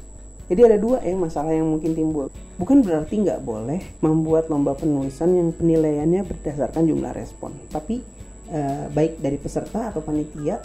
Jadi 0.51 0.59
ada 0.59 0.75
dua 0.75 0.99
ya 0.99 1.15
masalah 1.15 1.55
yang 1.55 1.71
mungkin 1.71 1.95
timbul. 1.95 2.27
Bukan 2.59 2.83
berarti 2.83 3.15
nggak 3.23 3.41
boleh 3.47 3.79
membuat 4.03 4.51
lomba 4.51 4.75
penulisan 4.75 5.31
yang 5.33 5.49
penilaiannya 5.55 6.21
berdasarkan 6.27 6.83
jumlah 6.83 7.15
respon. 7.15 7.55
Tapi 7.71 8.03
uh, 8.51 8.91
baik 8.91 9.23
dari 9.23 9.39
peserta 9.39 9.89
atau 9.89 10.03
panitia 10.03 10.59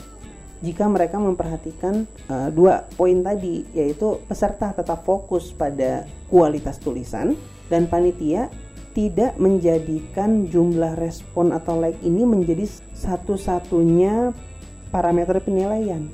jika 0.58 0.90
mereka 0.90 1.22
memperhatikan 1.22 2.08
uh, 2.26 2.50
dua 2.50 2.86
poin 2.98 3.22
tadi 3.22 3.62
yaitu 3.72 4.18
peserta 4.26 4.74
tetap 4.74 5.06
fokus 5.06 5.54
pada 5.54 6.06
kualitas 6.26 6.82
tulisan 6.82 7.38
dan 7.70 7.86
panitia 7.86 8.50
tidak 8.96 9.38
menjadikan 9.38 10.50
jumlah 10.50 10.98
respon 10.98 11.54
atau 11.54 11.78
like 11.78 11.98
ini 12.02 12.26
menjadi 12.26 12.66
satu-satunya 12.98 14.34
parameter 14.90 15.38
penilaian. 15.38 16.10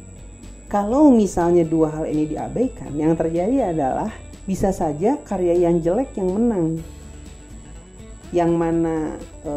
Kalau 0.68 1.08
misalnya 1.08 1.62
dua 1.62 1.88
hal 1.92 2.04
ini 2.10 2.34
diabaikan, 2.34 2.92
yang 2.98 3.14
terjadi 3.14 3.72
adalah 3.72 4.10
bisa 4.44 4.74
saja 4.74 5.16
karya 5.24 5.64
yang 5.64 5.80
jelek 5.80 6.12
yang 6.18 6.28
menang. 6.34 6.82
Yang 8.34 8.50
mana 8.58 9.14
e, 9.46 9.52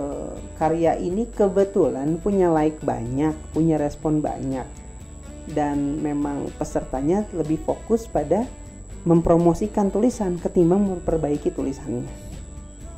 karya 0.62 1.02
ini 1.02 1.26
kebetulan 1.34 2.22
punya 2.22 2.54
like 2.54 2.78
banyak, 2.86 3.34
punya 3.50 3.82
respon 3.82 4.22
banyak, 4.22 4.70
dan 5.50 5.98
memang 5.98 6.54
pesertanya 6.62 7.26
lebih 7.34 7.58
fokus 7.66 8.06
pada 8.06 8.46
mempromosikan 9.08 9.90
tulisan 9.90 10.38
ketimbang 10.38 10.84
memperbaiki 10.84 11.50
tulisannya. 11.56 12.06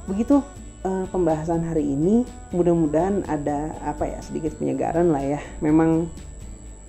Begitu 0.09 0.41
uh, 0.81 1.05
pembahasan 1.13 1.61
hari 1.61 1.85
ini 1.85 2.25
mudah-mudahan 2.49 3.21
ada 3.29 3.77
apa 3.85 4.09
ya 4.09 4.19
sedikit 4.25 4.57
penyegaran 4.57 5.13
lah 5.13 5.21
ya. 5.21 5.39
Memang 5.61 6.09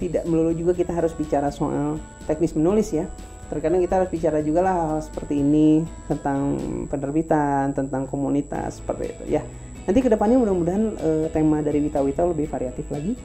tidak 0.00 0.24
melulu 0.24 0.56
juga 0.56 0.72
kita 0.72 0.96
harus 0.96 1.12
bicara 1.12 1.52
soal 1.52 2.00
teknis 2.24 2.56
menulis 2.56 2.88
ya 2.96 3.04
terkadang 3.50 3.82
kita 3.82 3.98
harus 3.98 4.10
bicara 4.14 4.38
juga 4.46 4.62
lah 4.62 4.74
hal 4.94 5.00
seperti 5.02 5.42
ini 5.42 5.82
tentang 6.06 6.56
penerbitan 6.86 7.74
tentang 7.74 8.06
komunitas 8.06 8.78
seperti 8.78 9.10
itu 9.10 9.24
ya. 9.36 9.42
Nanti 9.84 9.98
ke 10.06 10.08
depannya 10.08 10.38
mudah-mudahan 10.38 10.84
uh, 11.02 11.26
tema 11.34 11.58
dari 11.58 11.82
Wita 11.82 11.98
Wita 11.98 12.22
lebih 12.30 12.46
variatif 12.46 12.86
lagi. 12.94 13.18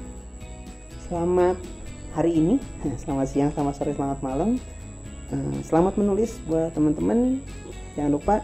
Selamat 1.05 1.61
hari 2.17 2.41
ini. 2.41 2.57
Selamat 3.01 3.27
siang 3.29 3.53
selamat 3.53 3.73
sore 3.77 3.93
selamat 3.93 4.19
malam. 4.25 4.57
Uh, 5.29 5.61
selamat 5.61 5.93
menulis 6.01 6.41
buat 6.49 6.73
teman-teman. 6.73 7.45
Jangan 7.93 8.11
lupa 8.11 8.41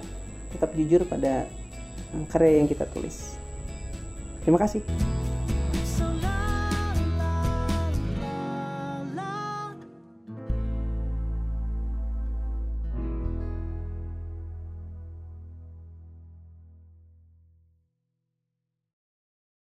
tetap 0.54 0.70
jujur 0.76 1.02
pada 1.08 1.48
eh, 2.14 2.24
karya 2.28 2.62
yang 2.64 2.68
kita 2.68 2.84
tulis. 2.92 3.40
Terima 4.44 4.60
kasih. 4.60 5.21